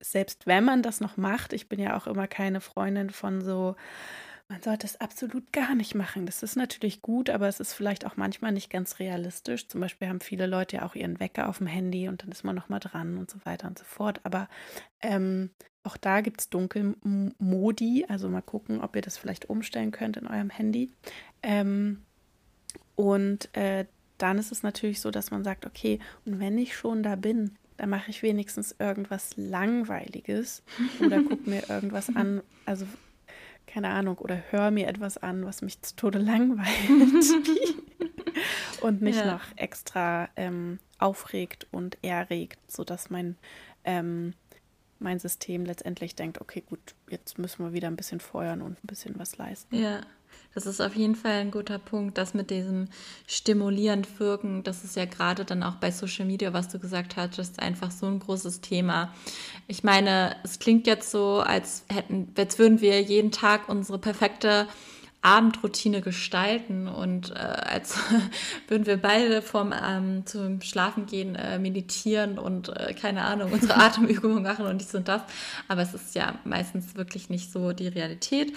selbst 0.03 0.47
wenn 0.47 0.65
man 0.65 0.81
das 0.81 1.01
noch 1.01 1.17
macht, 1.17 1.53
ich 1.53 1.69
bin 1.69 1.79
ja 1.79 1.95
auch 1.95 2.07
immer 2.07 2.27
keine 2.27 2.61
Freundin 2.61 3.11
von 3.11 3.41
so, 3.41 3.75
man 4.47 4.61
sollte 4.61 4.85
es 4.85 5.01
absolut 5.01 5.51
gar 5.51 5.73
nicht 5.73 5.95
machen. 5.95 6.25
Das 6.25 6.43
ist 6.43 6.55
natürlich 6.55 7.01
gut, 7.01 7.29
aber 7.31 7.47
es 7.47 7.59
ist 7.59 7.73
vielleicht 7.73 8.05
auch 8.05 8.15
manchmal 8.15 8.51
nicht 8.51 8.69
ganz 8.69 8.99
realistisch. 8.99 9.67
Zum 9.67 9.81
Beispiel 9.81 10.07
haben 10.07 10.19
viele 10.19 10.45
Leute 10.45 10.77
ja 10.77 10.85
auch 10.85 10.93
ihren 10.93 11.19
Wecker 11.19 11.49
auf 11.49 11.57
dem 11.57 11.67
Handy 11.67 12.07
und 12.07 12.21
dann 12.21 12.31
ist 12.31 12.43
man 12.43 12.55
nochmal 12.55 12.79
dran 12.79 13.17
und 13.17 13.31
so 13.31 13.39
weiter 13.43 13.67
und 13.67 13.79
so 13.79 13.85
fort. 13.85 14.19
Aber 14.23 14.47
ähm, 15.01 15.49
auch 15.83 15.97
da 15.97 16.21
gibt 16.21 16.41
es 16.41 16.49
Dunkelmodi. 16.49 18.05
Also 18.07 18.29
mal 18.29 18.41
gucken, 18.41 18.81
ob 18.81 18.95
ihr 18.95 19.01
das 19.01 19.17
vielleicht 19.17 19.49
umstellen 19.49 19.91
könnt 19.91 20.17
in 20.17 20.27
eurem 20.27 20.51
Handy. 20.51 20.91
Ähm, 21.41 22.03
und 22.95 23.55
äh, 23.55 23.85
dann 24.19 24.37
ist 24.37 24.51
es 24.51 24.61
natürlich 24.61 25.01
so, 25.01 25.09
dass 25.09 25.31
man 25.31 25.43
sagt, 25.43 25.65
okay, 25.65 25.99
und 26.25 26.39
wenn 26.39 26.57
ich 26.57 26.75
schon 26.75 27.01
da 27.01 27.15
bin, 27.15 27.55
dann 27.77 27.89
mache 27.89 28.09
ich 28.09 28.21
wenigstens 28.23 28.75
irgendwas 28.79 29.35
Langweiliges 29.35 30.63
oder 31.03 31.21
gucke 31.21 31.49
mir 31.49 31.63
irgendwas 31.69 32.15
an, 32.15 32.41
also 32.65 32.85
keine 33.75 33.89
Ahnung, 33.89 34.19
oder 34.19 34.41
höre 34.51 34.71
mir 34.71 34.87
etwas 34.87 35.17
an, 35.17 35.45
was 35.45 35.61
mich 35.61 35.81
zu 35.81 35.97
Tode 35.97 36.17
langweilt 36.17 36.65
und 38.81 39.01
mich 39.01 39.17
ja. 39.17 39.33
noch 39.33 39.41
extra 39.57 40.29
ähm, 40.37 40.79
aufregt 40.97 41.67
und 41.73 41.97
erregt, 42.01 42.71
sodass 42.71 43.09
mein, 43.09 43.35
ähm, 43.83 44.33
mein 44.99 45.19
System 45.19 45.65
letztendlich 45.65 46.15
denkt, 46.15 46.39
okay, 46.39 46.63
gut, 46.65 46.95
jetzt 47.09 47.37
müssen 47.37 47.65
wir 47.65 47.73
wieder 47.73 47.89
ein 47.89 47.97
bisschen 47.97 48.21
feuern 48.21 48.61
und 48.61 48.81
ein 48.81 48.87
bisschen 48.87 49.19
was 49.19 49.35
leisten. 49.37 49.75
Ja, 49.75 49.99
das 50.53 50.65
ist 50.65 50.79
auf 50.81 50.95
jeden 50.95 51.15
Fall 51.15 51.33
ein 51.33 51.51
guter 51.51 51.77
Punkt, 51.77 52.17
das 52.17 52.33
mit 52.33 52.49
diesem 52.49 52.87
stimulierend 53.27 54.19
wirken, 54.19 54.63
das 54.63 54.83
ist 54.83 54.95
ja 54.95 55.05
gerade 55.05 55.43
dann 55.43 55.63
auch 55.63 55.75
bei 55.75 55.91
Social 55.91 56.25
Media, 56.25 56.53
was 56.53 56.69
du 56.69 56.79
gesagt 56.79 57.17
hattest, 57.17 57.59
einfach 57.59 57.91
so 57.91 58.05
ein 58.05 58.19
großes 58.19 58.61
Thema. 58.61 59.13
Ich 59.67 59.83
meine, 59.83 60.35
es 60.43 60.59
klingt 60.59 60.87
jetzt 60.87 61.11
so, 61.11 61.41
als 61.41 61.83
hätten, 61.91 62.33
als 62.37 62.57
würden 62.57 62.79
wir 62.79 63.01
jeden 63.01 63.31
Tag 63.31 63.67
unsere 63.67 63.99
perfekte 63.99 64.67
Abendroutine 65.25 66.01
gestalten 66.01 66.87
und 66.87 67.31
äh, 67.31 67.33
als 67.33 67.97
würden 68.67 68.85
wir 68.85 68.97
beide 68.97 69.41
vorm 69.41 69.73
ähm, 69.73 70.23
zum 70.27 70.61
Schlafengehen 70.61 71.33
äh, 71.33 71.57
meditieren 71.57 72.37
und 72.37 72.69
äh, 72.69 72.93
keine 72.93 73.23
Ahnung, 73.23 73.51
unsere 73.51 73.75
Atemübungen 73.81 74.43
machen 74.43 74.67
und 74.67 74.81
dies 74.81 74.93
und 74.93 75.07
das. 75.07 75.23
Aber 75.67 75.81
es 75.81 75.95
ist 75.95 76.13
ja 76.13 76.37
meistens 76.43 76.95
wirklich 76.95 77.29
nicht 77.29 77.51
so 77.51 77.71
die 77.71 77.87
Realität. 77.87 78.53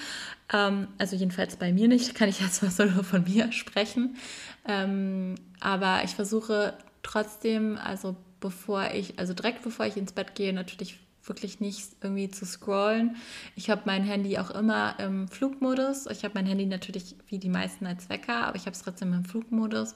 Ähm, 0.53 0.89
also 0.99 1.17
jedenfalls 1.17 1.57
bei 1.57 1.73
mir 1.73 1.89
nicht, 1.89 2.15
kann 2.15 2.29
ich 2.29 2.39
jetzt 2.41 2.63
mal 2.79 2.91
nur 2.91 3.03
von 3.03 3.25
mir 3.25 3.51
sprechen. 3.51 4.19
Ähm, 4.67 5.37
aber 5.61 6.03
ich 6.05 6.17
versuche 6.17 6.75
trotzdem, 7.03 7.79
also 7.83 8.15
bevor 8.41 8.91
ich, 8.93 9.19
also 9.19 9.33
direkt 9.33 9.63
bevor 9.63 9.87
ich 9.87 9.97
ins 9.97 10.13
Bett 10.13 10.35
gehe, 10.35 10.53
natürlich 10.53 10.99
wirklich 11.29 11.61
nicht 11.61 11.89
irgendwie 12.03 12.31
zu 12.31 12.47
scrollen. 12.47 13.17
Ich 13.57 13.71
habe 13.71 13.83
mein 13.85 14.03
Handy 14.03 14.39
auch 14.39 14.51
immer 14.51 14.99
im 14.99 15.29
Flugmodus. 15.29 16.07
Ich 16.07 16.25
habe 16.25 16.35
mein 16.35 16.47
Handy 16.47 16.67
natürlich 16.67 17.17
wie 17.29 17.39
die 17.39 17.49
meisten 17.49 17.87
als 17.87 18.09
Wecker, 18.09 18.47
aber 18.47 18.57
ich 18.57 18.63
habe 18.63 18.73
es 18.73 18.83
trotzdem 18.83 19.13
im 19.13 19.25
Flugmodus. 19.25 19.95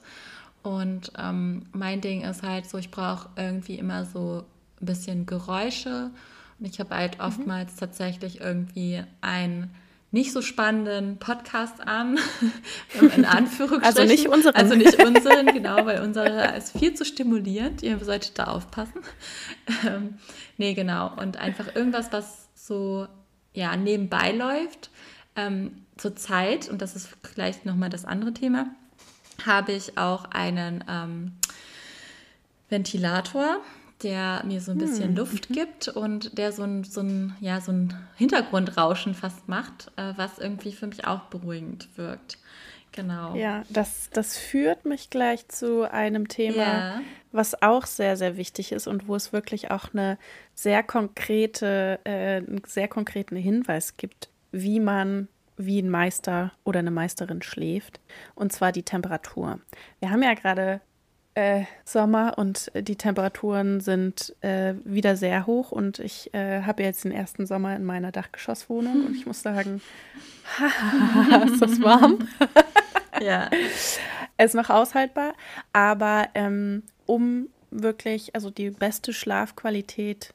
Und 0.63 1.11
ähm, 1.17 1.63
mein 1.73 2.01
Ding 2.01 2.23
ist 2.23 2.41
halt 2.41 2.69
so, 2.69 2.77
ich 2.77 2.89
brauche 2.89 3.29
irgendwie 3.35 3.75
immer 3.75 4.05
so 4.05 4.45
ein 4.81 4.85
bisschen 4.85 5.25
Geräusche. 5.25 6.11
Und 6.59 6.65
ich 6.65 6.79
habe 6.79 6.95
halt 6.95 7.17
mhm. 7.17 7.25
oftmals 7.25 7.73
mhm. 7.73 7.79
tatsächlich 7.79 8.39
irgendwie 8.39 9.03
ein 9.21 9.69
nicht 10.13 10.31
so 10.31 10.43
spannenden 10.43 11.17
Podcast 11.17 11.81
an, 11.81 12.19
in 13.15 13.25
Anführungsstrichen. 13.25 13.83
Also 13.83 14.03
nicht 14.03 14.27
unseren. 14.29 14.53
Also 14.53 14.75
nicht 14.75 15.03
unseren, 15.03 15.47
genau, 15.47 15.87
weil 15.87 16.01
unsere 16.01 16.55
ist 16.57 16.77
viel 16.77 16.93
zu 16.93 17.03
stimulierend. 17.03 17.81
Ihr 17.81 17.97
solltet 17.97 18.37
da 18.37 18.45
aufpassen. 18.45 19.01
Nee, 20.57 20.73
genau. 20.73 21.13
Und 21.15 21.37
einfach 21.37 21.75
irgendwas, 21.75 22.11
was 22.11 22.49
so 22.55 23.07
ja, 23.53 23.75
nebenbei 23.75 24.31
läuft. 24.31 24.89
Ähm, 25.35 25.85
Zurzeit, 25.97 26.69
und 26.69 26.81
das 26.81 26.95
ist 26.95 27.09
vielleicht 27.23 27.65
nochmal 27.65 27.89
das 27.89 28.05
andere 28.05 28.33
Thema, 28.33 28.67
habe 29.45 29.73
ich 29.73 29.97
auch 29.97 30.25
einen 30.31 30.83
ähm, 30.87 31.33
Ventilator 32.69 33.59
der 34.03 34.43
mir 34.45 34.61
so 34.61 34.71
ein 34.71 34.77
bisschen 34.77 35.09
hm. 35.09 35.15
Luft 35.15 35.49
mhm. 35.49 35.53
gibt 35.53 35.87
und 35.87 36.37
der 36.37 36.51
so 36.51 36.63
ein, 36.63 36.83
so 36.83 37.01
ein, 37.01 37.35
ja, 37.39 37.61
so 37.61 37.71
ein 37.71 37.93
Hintergrundrauschen 38.15 39.13
fast 39.13 39.47
macht, 39.47 39.91
äh, 39.95 40.13
was 40.15 40.39
irgendwie 40.39 40.73
für 40.73 40.87
mich 40.87 41.07
auch 41.07 41.21
beruhigend 41.21 41.87
wirkt. 41.95 42.37
Genau. 42.91 43.35
Ja, 43.35 43.63
das, 43.69 44.09
das 44.11 44.37
führt 44.37 44.85
mich 44.85 45.09
gleich 45.09 45.47
zu 45.47 45.89
einem 45.89 46.27
Thema, 46.27 46.57
ja. 46.57 47.01
Was 47.33 47.61
auch 47.61 47.85
sehr, 47.85 48.15
sehr 48.15 48.37
wichtig 48.37 48.71
ist 48.71 48.87
und 48.87 49.07
wo 49.07 49.15
es 49.15 49.33
wirklich 49.33 49.71
auch 49.71 49.93
eine 49.93 50.17
sehr 50.53 50.83
konkrete, 50.83 51.99
äh, 52.05 52.37
einen 52.37 52.61
sehr 52.65 52.87
konkreten 52.87 53.35
Hinweis 53.35 53.97
gibt, 53.97 54.29
wie 54.51 54.79
man 54.79 55.27
wie 55.57 55.81
ein 55.81 55.89
Meister 55.89 56.51
oder 56.63 56.79
eine 56.79 56.91
Meisterin 56.91 57.41
schläft, 57.41 57.99
und 58.35 58.51
zwar 58.51 58.71
die 58.71 58.83
Temperatur. 58.83 59.59
Wir 59.99 60.09
haben 60.09 60.23
ja 60.23 60.33
gerade 60.33 60.81
äh, 61.35 61.63
Sommer 61.83 62.37
und 62.37 62.71
die 62.75 62.95
Temperaturen 62.95 63.79
sind 63.79 64.35
äh, 64.41 64.75
wieder 64.83 65.15
sehr 65.15 65.47
hoch 65.47 65.71
und 65.71 65.99
ich 65.99 66.33
äh, 66.33 66.61
habe 66.61 66.83
jetzt 66.83 67.03
den 67.03 67.11
ersten 67.11 67.45
Sommer 67.45 67.75
in 67.75 67.83
meiner 67.83 68.11
Dachgeschosswohnung 68.11 69.05
und 69.07 69.15
ich 69.15 69.25
muss 69.25 69.41
sagen, 69.41 69.81
ist 71.45 71.61
das 71.61 71.81
warm? 71.81 72.27
ja. 73.21 73.49
Es 74.35 74.47
ist 74.47 74.55
noch 74.55 74.71
aushaltbar, 74.71 75.33
aber 75.73 76.27
ähm, 76.33 76.81
um 77.13 77.49
wirklich, 77.69 78.33
also 78.33 78.49
die 78.49 78.71
beste 78.71 79.13
Schlafqualität, 79.13 80.33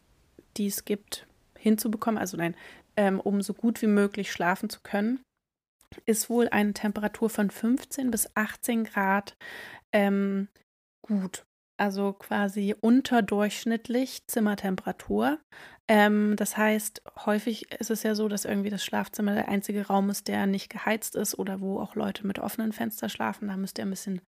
die 0.57 0.69
es 0.69 0.85
gibt, 0.85 1.27
hinzubekommen, 1.59 2.19
also 2.19 2.37
nein, 2.37 2.55
ähm, 2.97 3.19
um 3.19 3.43
so 3.43 3.53
gut 3.53 3.83
wie 3.83 3.89
möglich 3.89 4.31
schlafen 4.31 4.71
zu 4.71 4.79
können, 4.85 5.21
ist 6.07 6.31
wohl 6.31 6.49
eine 6.51 6.75
Temperatur 6.75 7.31
von 7.31 7.51
15 7.51 8.13
bis 8.13 8.31
18 8.37 8.85
Grad 8.85 9.35
ähm, 9.93 10.47
gut. 11.03 11.45
Also 11.81 12.13
quasi 12.13 12.77
unterdurchschnittlich 12.81 14.25
Zimmertemperatur. 14.29 15.41
Ähm, 15.89 16.35
das 16.37 16.57
heißt, 16.57 17.03
häufig 17.27 17.73
ist 17.73 17.91
es 17.91 18.05
ja 18.05 18.15
so, 18.15 18.29
dass 18.29 18.45
irgendwie 18.45 18.71
das 18.71 18.85
Schlafzimmer 18.85 19.35
der 19.35 19.49
einzige 19.49 19.87
Raum 19.87 20.11
ist, 20.11 20.29
der 20.29 20.47
nicht 20.47 20.71
geheizt 20.71 21.17
ist 21.17 21.37
oder 21.39 21.61
wo 21.61 21.81
auch 21.81 21.97
Leute 21.97 22.25
mit 22.25 22.39
offenen 22.39 22.73
Fenstern 22.73 23.11
schlafen. 23.11 23.49
Da 23.49 23.57
müsst 23.57 23.79
ihr 23.79 23.87
ein 23.87 23.91
bisschen 23.91 24.21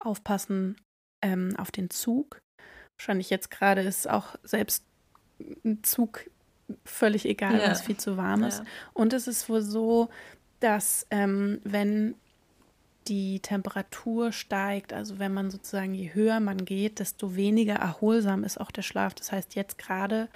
aufpassen 0.00 0.76
ähm, 1.22 1.54
auf 1.56 1.70
den 1.70 1.90
Zug. 1.90 2.42
Wahrscheinlich 2.96 3.30
jetzt 3.30 3.50
gerade 3.50 3.82
ist 3.82 4.08
auch 4.08 4.36
selbst 4.42 4.84
ein 5.64 5.82
Zug 5.82 6.26
völlig 6.84 7.24
egal, 7.26 7.54
ja. 7.54 7.62
weil 7.62 7.72
es 7.72 7.82
viel 7.82 7.96
zu 7.96 8.16
warm 8.16 8.44
ist. 8.44 8.58
Ja. 8.58 8.64
Und 8.92 9.12
es 9.12 9.26
ist 9.26 9.48
wohl 9.48 9.62
so, 9.62 10.08
dass 10.60 11.06
ähm, 11.10 11.60
wenn 11.64 12.14
die 13.08 13.40
Temperatur 13.40 14.32
steigt, 14.32 14.92
also 14.92 15.18
wenn 15.18 15.34
man 15.34 15.50
sozusagen 15.50 15.94
je 15.94 16.14
höher 16.14 16.38
man 16.40 16.64
geht, 16.64 17.00
desto 17.00 17.34
weniger 17.34 17.74
erholsam 17.74 18.44
ist 18.44 18.60
auch 18.60 18.70
der 18.70 18.82
Schlaf. 18.82 19.14
Das 19.14 19.32
heißt, 19.32 19.56
jetzt 19.56 19.78
gerade, 19.78 20.28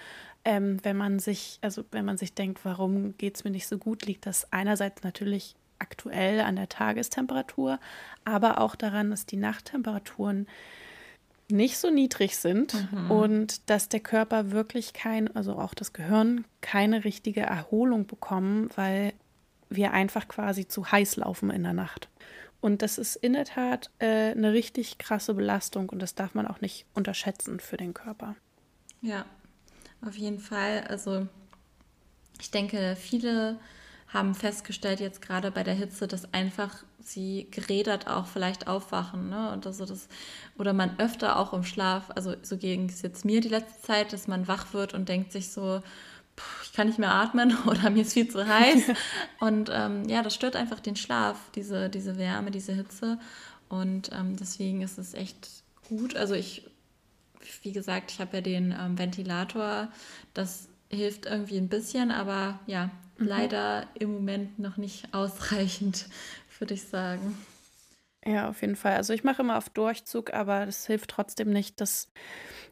ähm, 0.44 0.78
wenn 0.82 0.96
man 0.96 1.18
sich, 1.18 1.58
also 1.62 1.84
wenn 1.92 2.04
man 2.04 2.18
sich 2.18 2.34
denkt, 2.34 2.64
warum 2.64 3.16
geht 3.18 3.36
es 3.36 3.44
mir 3.44 3.50
nicht 3.50 3.68
so 3.68 3.78
gut, 3.78 4.04
liegt 4.06 4.26
das 4.26 4.52
einerseits 4.52 5.04
natürlich 5.04 5.54
aktuell 5.78 6.40
an 6.40 6.56
der 6.56 6.68
Tagestemperatur, 6.68 7.78
aber 8.24 8.60
auch 8.60 8.74
daran, 8.74 9.10
dass 9.10 9.26
die 9.26 9.36
Nachttemperaturen 9.36 10.46
nicht 11.48 11.78
so 11.78 11.90
niedrig 11.90 12.36
sind 12.36 12.74
mhm. 12.90 13.10
und 13.10 13.70
dass 13.70 13.88
der 13.88 14.00
Körper 14.00 14.50
wirklich 14.50 14.92
kein, 14.92 15.34
also 15.36 15.56
auch 15.58 15.74
das 15.74 15.92
Gehirn, 15.92 16.44
keine 16.60 17.04
richtige 17.04 17.42
Erholung 17.42 18.06
bekommen, 18.06 18.68
weil 18.74 19.12
wir 19.68 19.92
einfach 19.92 20.28
quasi 20.28 20.66
zu 20.66 20.90
heiß 20.90 21.16
laufen 21.16 21.50
in 21.50 21.62
der 21.62 21.72
Nacht. 21.72 22.08
Und 22.60 22.82
das 22.82 22.98
ist 22.98 23.16
in 23.16 23.34
der 23.34 23.44
Tat 23.44 23.90
äh, 23.98 24.32
eine 24.32 24.52
richtig 24.52 24.98
krasse 24.98 25.34
Belastung 25.34 25.88
und 25.88 26.00
das 26.00 26.14
darf 26.14 26.34
man 26.34 26.46
auch 26.46 26.60
nicht 26.60 26.86
unterschätzen 26.94 27.60
für 27.60 27.76
den 27.76 27.94
Körper. 27.94 28.34
Ja, 29.02 29.24
auf 30.04 30.16
jeden 30.16 30.40
Fall. 30.40 30.84
Also 30.88 31.28
ich 32.40 32.50
denke, 32.50 32.96
viele 32.98 33.58
haben 34.08 34.34
festgestellt, 34.34 35.00
jetzt 35.00 35.20
gerade 35.20 35.50
bei 35.50 35.62
der 35.62 35.74
Hitze, 35.74 36.06
dass 36.06 36.32
einfach 36.32 36.84
sie 37.00 37.48
gerädert 37.50 38.06
auch 38.06 38.26
vielleicht 38.26 38.68
aufwachen. 38.68 39.30
Ne? 39.30 39.52
Und 39.52 39.66
also 39.66 39.84
das, 39.84 40.08
oder 40.58 40.72
man 40.72 40.98
öfter 40.98 41.38
auch 41.38 41.52
im 41.52 41.64
Schlaf, 41.64 42.10
also 42.14 42.34
so 42.42 42.56
ging 42.56 42.88
es 42.88 43.02
jetzt 43.02 43.24
mir 43.24 43.40
die 43.40 43.48
letzte 43.48 43.80
Zeit, 43.82 44.12
dass 44.12 44.28
man 44.28 44.48
wach 44.48 44.72
wird 44.72 44.94
und 44.94 45.08
denkt 45.08 45.32
sich 45.32 45.50
so, 45.50 45.82
ich 46.62 46.72
kann 46.72 46.86
nicht 46.86 46.98
mehr 46.98 47.14
atmen 47.14 47.56
oder 47.66 47.90
mir 47.90 48.02
ist 48.02 48.12
viel 48.12 48.28
zu 48.28 48.46
heiß. 48.46 48.84
und 49.40 49.70
ähm, 49.72 50.08
ja, 50.08 50.22
das 50.22 50.34
stört 50.34 50.56
einfach 50.56 50.80
den 50.80 50.96
Schlaf, 50.96 51.38
diese, 51.54 51.88
diese 51.88 52.18
Wärme, 52.18 52.50
diese 52.50 52.72
Hitze. 52.72 53.18
Und 53.68 54.10
ähm, 54.12 54.36
deswegen 54.36 54.82
ist 54.82 54.98
es 54.98 55.14
echt 55.14 55.48
gut. 55.88 56.16
Also 56.16 56.34
ich, 56.34 56.68
wie 57.62 57.72
gesagt, 57.72 58.12
ich 58.12 58.20
habe 58.20 58.36
ja 58.36 58.40
den 58.40 58.74
ähm, 58.78 58.98
Ventilator. 58.98 59.88
Das 60.34 60.68
hilft 60.88 61.26
irgendwie 61.26 61.56
ein 61.56 61.68
bisschen, 61.68 62.12
aber 62.12 62.60
ja, 62.66 62.90
mhm. 63.18 63.26
leider 63.26 63.86
im 63.94 64.12
Moment 64.12 64.58
noch 64.58 64.76
nicht 64.76 65.08
ausreichend, 65.14 66.08
würde 66.58 66.74
ich 66.74 66.84
sagen. 66.84 67.36
Ja, 68.24 68.48
auf 68.48 68.60
jeden 68.60 68.76
Fall. 68.76 68.94
Also 68.96 69.12
ich 69.12 69.22
mache 69.22 69.42
immer 69.42 69.56
auf 69.56 69.68
Durchzug, 69.70 70.32
aber 70.32 70.66
das 70.66 70.86
hilft 70.86 71.10
trotzdem 71.10 71.50
nicht, 71.50 71.80
dass, 71.80 72.08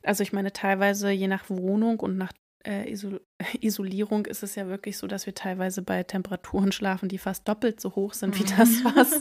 also 0.03 0.23
ich 0.23 0.33
meine, 0.33 0.53
teilweise 0.53 1.11
je 1.11 1.29
nach 1.29 1.49
Wohnung 1.49 2.01
und 2.01 2.17
nach 2.17 2.33
äh, 2.67 2.91
Isol 2.91 3.21
Isolierung 3.61 4.27
ist 4.27 4.43
es 4.43 4.57
ja 4.57 4.67
wirklich 4.67 4.97
so, 4.99 5.07
dass 5.07 5.27
wir 5.27 5.35
teilweise 5.35 5.83
bei 5.83 6.03
Temperaturen 6.03 6.73
schlafen, 6.73 7.09
die 7.09 7.19
fast 7.19 7.47
doppelt 7.47 7.81
so 7.81 7.95
hoch 7.95 8.15
sind 8.15 8.39
wie 8.39 8.45
das, 8.57 8.69
mhm. 8.69 8.93
was, 8.95 9.21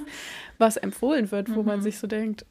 was 0.58 0.78
empfohlen 0.78 1.30
wird, 1.30 1.54
wo 1.54 1.62
mhm. 1.62 1.68
man 1.68 1.82
sich 1.82 2.00
so 2.00 2.08
denkt, 2.08 2.46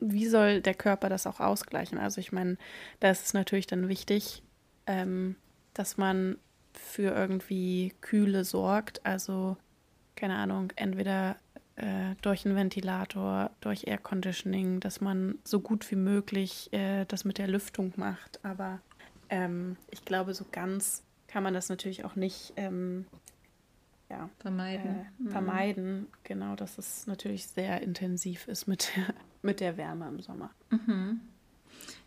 wie 0.00 0.26
soll 0.26 0.60
der 0.60 0.74
Körper 0.74 1.08
das 1.08 1.26
auch 1.26 1.40
ausgleichen? 1.40 1.98
Also 1.98 2.20
ich 2.20 2.32
meine, 2.32 2.56
da 3.00 3.10
ist 3.10 3.26
es 3.26 3.34
natürlich 3.34 3.66
dann 3.66 3.88
wichtig, 3.88 4.42
ähm, 4.86 5.36
dass 5.74 5.98
man 5.98 6.38
für 6.72 7.14
irgendwie 7.14 7.92
Kühle 8.00 8.44
sorgt. 8.44 9.04
Also, 9.04 9.56
keine 10.16 10.36
Ahnung, 10.36 10.72
entweder 10.76 11.36
äh, 11.76 12.14
durch 12.22 12.44
einen 12.44 12.56
Ventilator, 12.56 13.50
durch 13.60 13.86
Air 13.86 13.98
Conditioning, 13.98 14.80
dass 14.80 15.00
man 15.00 15.38
so 15.44 15.60
gut 15.60 15.90
wie 15.90 15.96
möglich 15.96 16.72
äh, 16.72 17.04
das 17.06 17.24
mit 17.24 17.38
der 17.38 17.48
Lüftung 17.48 17.92
macht. 17.96 18.38
Aber 18.44 18.80
ähm, 19.30 19.76
ich 19.90 20.04
glaube, 20.04 20.34
so 20.34 20.44
ganz 20.50 21.02
kann 21.26 21.42
man 21.42 21.54
das 21.54 21.68
natürlich 21.68 22.04
auch 22.04 22.16
nicht 22.16 22.52
ähm, 22.56 23.06
ja, 24.10 24.28
vermeiden. 24.40 24.90
Äh, 24.90 25.22
mhm. 25.22 25.30
vermeiden. 25.30 26.06
Genau, 26.24 26.56
dass 26.56 26.76
es 26.76 27.06
natürlich 27.06 27.46
sehr 27.46 27.80
intensiv 27.80 28.48
ist 28.48 28.66
mit 28.66 28.94
der, 28.96 29.14
mit 29.42 29.60
der 29.60 29.76
Wärme 29.76 30.08
im 30.08 30.20
Sommer. 30.20 30.50
Mhm. 30.70 31.20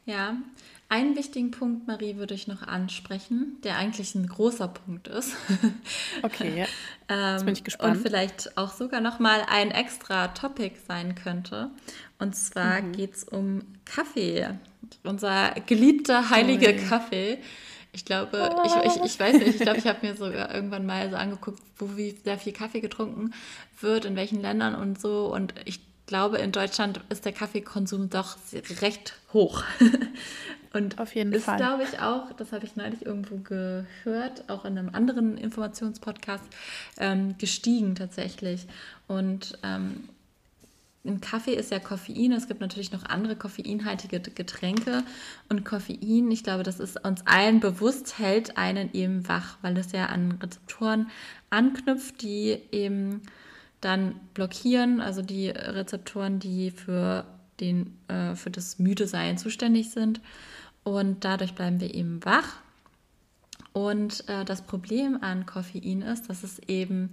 Ja, 0.05 0.35
einen 0.89 1.15
wichtigen 1.15 1.51
Punkt, 1.51 1.87
Marie, 1.87 2.17
würde 2.17 2.33
ich 2.33 2.47
noch 2.47 2.61
ansprechen, 2.61 3.57
der 3.63 3.77
eigentlich 3.77 4.13
ein 4.15 4.27
großer 4.27 4.67
Punkt 4.67 5.07
ist. 5.07 5.35
Okay, 6.21 6.65
ja. 7.09 7.31
Jetzt 7.33 7.45
bin 7.45 7.53
ich 7.53 7.63
gespannt. 7.63 7.97
Und 7.97 8.03
vielleicht 8.03 8.57
auch 8.57 8.71
sogar 8.71 9.01
nochmal 9.01 9.41
ein 9.49 9.71
extra 9.71 10.29
Topic 10.29 10.75
sein 10.87 11.15
könnte. 11.15 11.71
Und 12.19 12.35
zwar 12.35 12.81
mhm. 12.81 12.91
geht 12.93 13.15
es 13.15 13.23
um 13.23 13.61
Kaffee. 13.85 14.49
Unser 15.03 15.51
geliebter, 15.65 16.29
heiliger 16.29 16.71
oh, 16.71 16.89
Kaffee. 16.89 17.39
Ich 17.91 18.05
glaube, 18.05 18.51
oh. 18.55 18.63
ich, 18.65 18.95
ich, 18.95 19.03
ich 19.03 19.19
weiß 19.19 19.37
nicht, 19.37 19.55
ich 19.55 19.59
glaube, 19.59 19.79
ich 19.79 19.87
habe 19.87 20.05
mir 20.05 20.15
sogar 20.15 20.53
irgendwann 20.53 20.85
mal 20.85 21.09
so 21.09 21.15
angeguckt, 21.15 21.59
wo 21.77 21.97
wie 21.97 22.11
sehr 22.23 22.37
viel 22.37 22.53
Kaffee 22.53 22.79
getrunken 22.79 23.33
wird, 23.79 24.05
in 24.05 24.15
welchen 24.15 24.41
Ländern 24.41 24.75
und 24.75 24.99
so. 24.99 25.33
Und 25.33 25.53
ich 25.65 25.79
glaube, 26.05 26.37
in 26.37 26.51
Deutschland 26.51 26.99
ist 27.09 27.25
der 27.25 27.31
Kaffeekonsum 27.31 28.09
doch 28.09 28.37
recht 28.81 29.15
hoch. 29.33 29.63
Und 30.73 30.99
Auf 30.99 31.13
jeden 31.13 31.31
ist, 31.33 31.45
Fall. 31.45 31.57
glaube 31.57 31.83
ich, 31.83 31.99
auch, 31.99 32.33
das 32.33 32.51
habe 32.51 32.65
ich 32.65 32.75
neulich 32.75 33.05
irgendwo 33.05 33.37
gehört, 33.37 34.49
auch 34.49 34.65
in 34.65 34.77
einem 34.77 34.89
anderen 34.89 35.37
Informationspodcast, 35.37 36.43
ähm, 36.97 37.37
gestiegen 37.37 37.93
tatsächlich. 37.93 38.65
Und 39.07 39.59
ähm, 39.61 40.09
im 41.03 41.21
Kaffee 41.21 41.53
ist 41.53 41.69
ja 41.69 41.79
Koffein, 41.79 42.31
es 42.31 42.47
gibt 42.47 42.61
natürlich 42.61 42.91
noch 42.91 43.03
andere 43.03 43.35
koffeinhaltige 43.35 44.19
Getränke 44.21 45.03
und 45.49 45.65
Koffein, 45.65 46.31
ich 46.31 46.43
glaube, 46.43 46.63
das 46.63 46.79
ist 46.79 47.03
uns 47.05 47.27
allen 47.27 47.59
bewusst, 47.59 48.17
hält 48.17 48.57
einen 48.57 48.89
eben 48.93 49.27
wach, 49.27 49.57
weil 49.61 49.77
es 49.77 49.91
ja 49.91 50.05
an 50.05 50.39
Rezeptoren 50.41 51.11
anknüpft, 51.49 52.21
die 52.21 52.57
eben 52.71 53.21
dann 53.83 54.15
blockieren, 54.33 55.01
also 55.01 55.21
die 55.21 55.49
Rezeptoren, 55.49 56.39
die 56.39 56.71
für, 56.71 57.25
den, 57.59 57.97
äh, 58.07 58.35
für 58.35 58.51
das 58.51 58.79
müde 58.79 59.07
Sein 59.07 59.37
zuständig 59.37 59.91
sind. 59.91 60.21
Und 60.83 61.23
dadurch 61.23 61.55
bleiben 61.55 61.79
wir 61.79 61.93
eben 61.93 62.23
wach. 62.25 62.57
Und 63.73 64.27
äh, 64.29 64.45
das 64.45 64.61
Problem 64.61 65.17
an 65.21 65.45
Koffein 65.45 66.01
ist, 66.01 66.29
dass 66.29 66.43
es 66.43 66.59
eben 66.59 67.09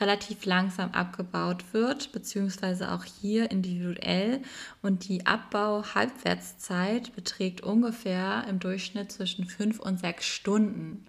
relativ 0.00 0.44
langsam 0.44 0.90
abgebaut 0.90 1.64
wird, 1.72 2.12
beziehungsweise 2.12 2.92
auch 2.92 3.04
hier 3.04 3.50
individuell. 3.50 4.42
Und 4.82 5.08
die 5.08 5.26
Abbau-Halbwertszeit 5.26 7.14
beträgt 7.14 7.60
ungefähr 7.60 8.44
im 8.48 8.58
Durchschnitt 8.58 9.12
zwischen 9.12 9.44
fünf 9.46 9.78
und 9.78 10.00
sechs 10.00 10.26
Stunden. 10.26 11.04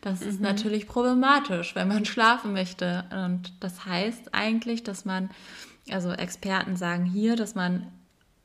Das 0.00 0.20
mhm. 0.20 0.28
ist 0.28 0.40
natürlich 0.40 0.86
problematisch, 0.86 1.74
wenn 1.74 1.88
man 1.88 2.04
schlafen 2.06 2.52
möchte. 2.52 3.04
Und 3.10 3.52
das 3.60 3.84
heißt 3.86 4.34
eigentlich, 4.34 4.82
dass 4.82 5.04
man, 5.04 5.30
also 5.90 6.10
Experten 6.12 6.76
sagen 6.76 7.04
hier, 7.04 7.36
dass 7.36 7.54
man 7.54 7.86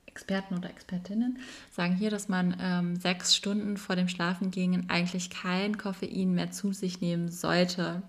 Experten 0.06 0.56
oder 0.56 0.70
Expertinnen 0.70 1.40
sagen 1.72 1.94
hier, 1.96 2.10
dass 2.10 2.30
man 2.30 2.56
ähm, 2.62 2.96
sechs 2.96 3.36
Stunden 3.36 3.76
vor 3.76 3.98
dem 3.98 4.08
Schlafengehen 4.08 4.90
eigentlich 4.90 5.30
kein 5.30 5.78
Koffein 5.78 6.34
mehr 6.34 6.52
zu 6.52 6.72
sich 6.72 7.02
nehmen 7.02 7.30
sollte. 7.30 8.02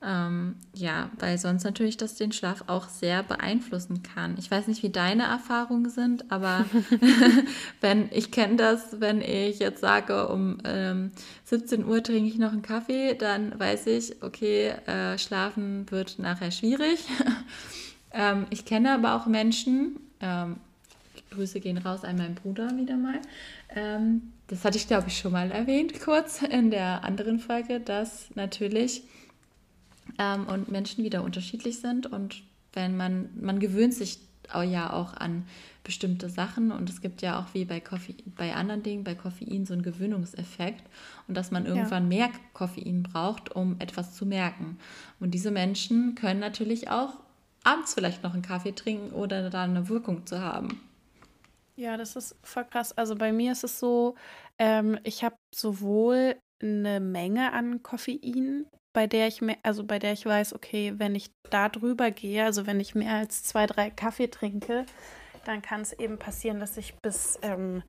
Ähm, 0.00 0.54
ja, 0.74 1.10
weil 1.18 1.38
sonst 1.38 1.64
natürlich 1.64 1.96
das 1.96 2.14
den 2.14 2.30
Schlaf 2.30 2.64
auch 2.68 2.88
sehr 2.88 3.24
beeinflussen 3.24 4.04
kann. 4.04 4.36
Ich 4.38 4.48
weiß 4.48 4.68
nicht, 4.68 4.84
wie 4.84 4.90
deine 4.90 5.24
Erfahrungen 5.24 5.90
sind, 5.90 6.30
aber 6.30 6.66
wenn 7.80 8.08
ich 8.12 8.30
kenne 8.30 8.56
das, 8.56 9.00
wenn 9.00 9.20
ich 9.20 9.58
jetzt 9.58 9.80
sage, 9.80 10.28
um 10.28 10.58
ähm, 10.64 11.10
17 11.44 11.84
Uhr 11.84 12.00
trinke 12.00 12.30
ich 12.30 12.38
noch 12.38 12.52
einen 12.52 12.62
Kaffee, 12.62 13.14
dann 13.14 13.58
weiß 13.58 13.88
ich, 13.88 14.22
okay, 14.22 14.68
äh, 14.86 15.18
schlafen 15.18 15.90
wird 15.90 16.20
nachher 16.20 16.52
schwierig. 16.52 17.00
ähm, 18.12 18.46
ich 18.50 18.64
kenne 18.64 18.92
aber 18.92 19.16
auch 19.16 19.26
Menschen, 19.26 19.98
ähm, 20.20 20.58
Grüße 21.30 21.58
gehen 21.58 21.78
raus 21.78 22.04
an 22.04 22.18
meinen 22.18 22.36
Bruder 22.36 22.70
wieder 22.76 22.96
mal. 22.96 23.18
Ähm, 23.74 24.32
das 24.46 24.64
hatte 24.64 24.78
ich, 24.78 24.86
glaube 24.86 25.08
ich, 25.08 25.18
schon 25.18 25.32
mal 25.32 25.50
erwähnt, 25.50 26.00
kurz 26.00 26.42
in 26.42 26.70
der 26.70 27.04
anderen 27.04 27.40
Folge, 27.40 27.80
dass 27.80 28.28
natürlich 28.36 29.02
ähm, 30.18 30.46
und 30.46 30.70
Menschen 30.70 31.04
wieder 31.04 31.22
unterschiedlich 31.22 31.80
sind 31.80 32.06
und 32.06 32.42
wenn 32.72 32.96
man, 32.96 33.30
man 33.40 33.58
gewöhnt 33.58 33.94
sich 33.94 34.18
ja 34.54 34.92
auch 34.92 35.14
an 35.14 35.44
bestimmte 35.84 36.28
Sachen 36.30 36.72
und 36.72 36.88
es 36.88 37.00
gibt 37.00 37.22
ja 37.22 37.38
auch 37.38 37.54
wie 37.54 37.64
bei 37.64 37.80
Koffein, 37.80 38.16
bei 38.36 38.54
anderen 38.54 38.82
Dingen, 38.82 39.04
bei 39.04 39.14
Koffein 39.14 39.66
so 39.66 39.74
einen 39.74 39.82
Gewöhnungseffekt 39.82 40.84
und 41.26 41.36
dass 41.36 41.50
man 41.50 41.66
irgendwann 41.66 42.10
ja. 42.10 42.18
mehr 42.26 42.30
Koffein 42.54 43.02
braucht, 43.02 43.54
um 43.54 43.76
etwas 43.78 44.14
zu 44.14 44.26
merken. 44.26 44.78
Und 45.20 45.32
diese 45.32 45.50
Menschen 45.50 46.14
können 46.14 46.40
natürlich 46.40 46.90
auch 46.90 47.14
abends 47.64 47.94
vielleicht 47.94 48.22
noch 48.22 48.32
einen 48.32 48.42
Kaffee 48.42 48.72
trinken 48.72 49.12
oder 49.12 49.50
da 49.50 49.64
eine 49.64 49.88
Wirkung 49.88 50.26
zu 50.26 50.40
haben. 50.40 50.80
Ja, 51.76 51.96
das 51.96 52.16
ist 52.16 52.34
voll 52.42 52.64
krass. 52.64 52.96
Also 52.96 53.14
bei 53.14 53.32
mir 53.32 53.52
ist 53.52 53.64
es 53.64 53.78
so, 53.78 54.16
ähm, 54.58 54.98
ich 55.04 55.22
habe 55.22 55.36
sowohl 55.54 56.36
eine 56.60 57.00
Menge 57.00 57.52
an 57.52 57.82
Koffein 57.82 58.66
bei 58.98 59.06
der 59.06 59.28
ich 59.28 59.40
mehr, 59.40 59.58
also 59.62 59.84
bei 59.84 60.00
der 60.00 60.12
ich 60.12 60.26
weiß, 60.26 60.54
okay, 60.54 60.92
wenn 60.96 61.14
ich 61.14 61.30
da 61.50 61.68
drüber 61.68 62.10
gehe, 62.10 62.44
also 62.44 62.66
wenn 62.66 62.80
ich 62.80 62.96
mehr 62.96 63.14
als 63.14 63.44
zwei, 63.44 63.64
drei 63.66 63.90
Kaffee 63.90 64.26
trinke, 64.26 64.86
dann 65.44 65.62
kann 65.62 65.82
es 65.82 65.92
eben 65.92 66.18
passieren, 66.18 66.58
dass 66.58 66.76
ich 66.76 66.96
bis 66.96 67.38
ähm, 67.42 67.84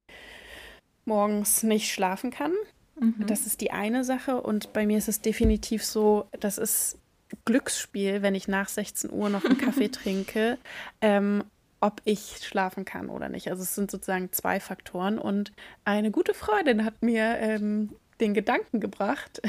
morgens 1.06 1.64
nicht 1.64 1.92
schlafen 1.92 2.30
kann. 2.30 2.54
Mhm. 3.00 3.26
Das 3.26 3.48
ist 3.48 3.60
die 3.62 3.72
eine 3.72 4.04
Sache. 4.04 4.40
Und 4.40 4.72
bei 4.72 4.86
mir 4.86 5.00
ist 5.00 5.08
es 5.08 5.20
definitiv 5.20 5.84
so, 5.84 6.28
das 6.40 6.60
ist 6.60 7.00
Glücksspiel, 7.44 8.22
wenn 8.22 8.36
ich 8.36 8.48
nach 8.48 8.70
16 8.70 9.12
Uhr 9.12 9.30
noch 9.30 9.46
einen 9.46 9.58
Kaffee 9.58 9.90
trinke, 9.92 10.60
ähm, 11.02 11.44
ob 11.80 12.04
ich 12.06 12.38
schlafen 12.44 12.86
kann 12.86 13.10
oder 13.10 13.30
nicht. 13.30 13.50
Also 13.50 13.64
es 13.64 13.74
sind 13.74 13.90
sozusagen 13.90 14.32
zwei 14.32 14.60
Faktoren. 14.60 15.18
Und 15.18 15.54
eine 15.86 16.12
gute 16.12 16.36
Freundin 16.36 16.86
hat 16.86 17.02
mir 17.02 17.40
ähm, 17.40 17.96
den 18.20 18.34
Gedanken 18.34 18.80
gebracht, 18.80 19.42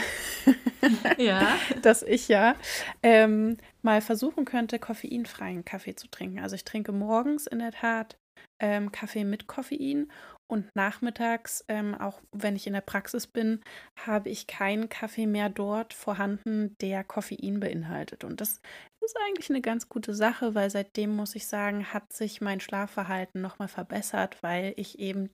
ja. 1.19 1.57
dass 1.83 2.03
ich 2.03 2.29
ja 2.29 2.57
ähm, 3.03 3.57
mal 3.83 4.01
versuchen 4.01 4.45
könnte, 4.45 4.79
koffeinfreien 4.79 5.65
Kaffee 5.65 5.95
zu 5.95 6.09
trinken. 6.09 6.41
Also 6.41 6.57
ich 6.57 6.65
trinke 6.65 6.93
morgens 6.93 7.47
in 7.47 7.59
der 7.59 7.73
Tat 7.73 8.17
ähm, 8.61 8.93
Kaffee 8.93 9.25
mit 9.25 9.47
Koffein 9.47 10.11
und 10.51 10.67
nachmittags, 10.75 11.65
ähm, 11.69 11.95
auch 11.95 12.21
wenn 12.33 12.57
ich 12.57 12.67
in 12.67 12.73
der 12.73 12.81
Praxis 12.81 13.27
bin, 13.27 13.61
habe 13.97 14.29
ich 14.29 14.47
keinen 14.49 14.89
Kaffee 14.89 15.27
mehr 15.27 15.49
dort 15.49 15.95
vorhanden, 15.95 16.77
der 16.81 17.05
Koffein 17.05 17.61
beinhaltet. 17.61 18.25
Und 18.25 18.41
das 18.41 18.61
ist 19.03 19.17
eigentlich 19.27 19.51
eine 19.51 19.61
ganz 19.61 19.89
gute 19.89 20.15
Sache, 20.15 20.55
weil 20.55 20.71
seitdem, 20.71 21.15
muss 21.15 21.35
ich 21.35 21.47
sagen, 21.47 21.93
hat 21.93 22.13
sich 22.13 22.41
mein 22.41 22.61
Schlafverhalten 22.61 23.41
nochmal 23.41 23.69
verbessert, 23.69 24.43
weil 24.43 24.75
ich 24.77 24.99
eben 24.99 25.31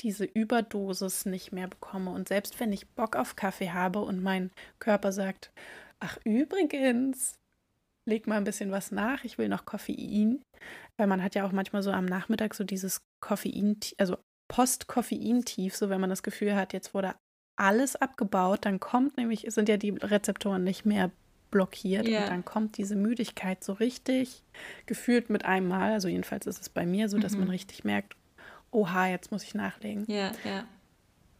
diese 0.00 0.24
Überdosis 0.24 1.24
nicht 1.26 1.52
mehr 1.52 1.68
bekomme. 1.68 2.10
Und 2.10 2.28
selbst 2.28 2.60
wenn 2.60 2.72
ich 2.72 2.88
Bock 2.90 3.16
auf 3.16 3.36
Kaffee 3.36 3.70
habe 3.70 4.00
und 4.00 4.22
mein 4.22 4.50
Körper 4.78 5.12
sagt, 5.12 5.50
ach 6.00 6.18
übrigens, 6.24 7.38
leg 8.06 8.26
mal 8.26 8.36
ein 8.36 8.44
bisschen 8.44 8.70
was 8.70 8.90
nach, 8.90 9.24
ich 9.24 9.38
will 9.38 9.48
noch 9.48 9.64
Koffein, 9.64 10.42
weil 10.96 11.06
man 11.06 11.22
hat 11.22 11.34
ja 11.34 11.46
auch 11.46 11.52
manchmal 11.52 11.82
so 11.82 11.90
am 11.90 12.06
Nachmittag 12.06 12.54
so 12.54 12.64
dieses 12.64 13.00
Koffein, 13.20 13.78
also 13.98 14.16
Post-Koffein-Tief, 14.48 15.76
so 15.76 15.90
wenn 15.90 16.00
man 16.00 16.10
das 16.10 16.22
Gefühl 16.22 16.56
hat, 16.56 16.72
jetzt 16.72 16.94
wurde 16.94 17.14
alles 17.56 17.96
abgebaut, 17.96 18.64
dann 18.64 18.80
kommt 18.80 19.16
nämlich, 19.16 19.44
sind 19.48 19.68
ja 19.68 19.76
die 19.76 19.90
Rezeptoren 19.90 20.64
nicht 20.64 20.86
mehr 20.86 21.10
blockiert 21.50 22.06
yeah. 22.06 22.22
und 22.22 22.30
dann 22.30 22.44
kommt 22.44 22.76
diese 22.76 22.96
Müdigkeit 22.96 23.64
so 23.64 23.72
richtig 23.72 24.42
gefühlt 24.86 25.30
mit 25.30 25.44
einem 25.44 25.68
Mal, 25.68 25.92
also 25.92 26.08
jedenfalls 26.08 26.46
ist 26.46 26.60
es 26.60 26.68
bei 26.68 26.86
mir 26.86 27.08
so, 27.08 27.18
dass 27.18 27.32
mhm. 27.32 27.40
man 27.40 27.50
richtig 27.50 27.84
merkt, 27.84 28.16
oha, 28.70 29.06
jetzt 29.08 29.32
muss 29.32 29.42
ich 29.42 29.54
nachlegen. 29.54 30.04
Yeah. 30.08 30.32
Yeah. 30.44 30.64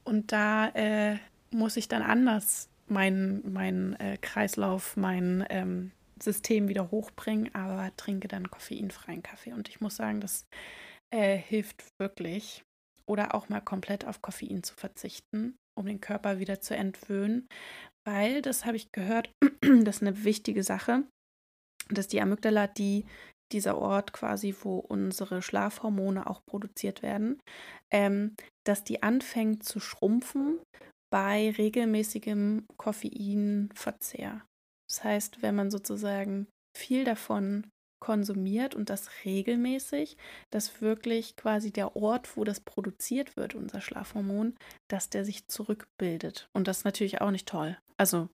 Und 0.05 0.33
da 0.33 0.69
äh, 0.69 1.17
muss 1.51 1.77
ich 1.77 1.89
dann 1.89 2.03
anders 2.03 2.69
meinen 2.87 3.53
mein, 3.53 3.95
äh, 4.01 4.17
Kreislauf, 4.17 4.97
mein 4.97 5.45
ähm, 5.51 5.93
System 6.23 6.69
wieder 6.69 6.91
hochbringen, 6.91 7.55
aber 7.55 7.91
trinke 7.97 8.29
dann 8.29 8.51
koffeinfreien 8.51 9.23
Kaffee. 9.23 9.53
Und 9.53 9.69
ich 9.69 9.81
muss 9.81 9.97
sagen, 9.97 10.21
das 10.21 10.47
äh, 11.11 11.37
hilft 11.37 11.85
wirklich 11.99 12.65
oder 13.07 13.35
auch 13.35 13.49
mal 13.49 13.61
komplett 13.61 14.07
auf 14.07 14.23
Koffein 14.23 14.63
zu 14.63 14.75
verzichten, 14.75 15.57
um 15.75 15.87
den 15.87 16.01
Körper 16.01 16.39
wieder 16.39 16.61
zu 16.61 16.77
entwöhnen, 16.77 17.49
weil, 18.09 18.41
das 18.41 18.65
habe 18.65 18.77
ich 18.77 18.91
gehört, 18.91 19.31
das 19.61 19.97
ist 19.97 20.03
eine 20.03 20.25
wichtige 20.25 20.63
Sache, 20.63 21.05
dass 21.91 22.09
die 22.09 22.23
Amygdala, 22.23 22.67
die 22.67 23.05
dieser 23.53 23.77
Ort 23.77 24.13
quasi, 24.13 24.55
wo 24.63 24.79
unsere 24.79 25.43
Schlafhormone 25.43 26.27
auch 26.27 26.41
produziert 26.47 27.03
werden, 27.03 27.41
ähm, 27.91 28.35
dass 28.67 28.85
die 28.85 29.03
anfängt 29.03 29.63
zu 29.63 29.79
schrumpfen 29.81 30.59
bei 31.11 31.51
regelmäßigem 31.51 32.67
Koffeinverzehr. 32.77 34.43
Das 34.91 35.05
heißt, 35.05 35.43
wenn 35.43 35.55
man 35.55 35.71
sozusagen 35.71 36.47
viel 36.77 37.05
davon 37.05 37.67
konsumiert 38.01 38.75
und 38.75 38.91
das 38.91 39.11
regelmäßig, 39.25 40.17
dass 40.51 40.81
wirklich 40.81 41.37
quasi 41.37 41.71
der 41.71 41.97
Ort, 41.97 42.37
wo 42.37 42.45
das 42.45 42.61
produziert 42.61 43.37
wird, 43.37 43.55
unser 43.55 43.81
Schlafhormon, 43.81 44.55
dass 44.89 45.11
der 45.11 45.25
sich 45.25 45.47
zurückbildet. 45.49 46.49
Und 46.53 46.69
das 46.69 46.79
ist 46.79 46.85
natürlich 46.85 47.21
auch 47.21 47.31
nicht 47.31 47.49
toll. 47.49 47.77
Also 47.97 48.29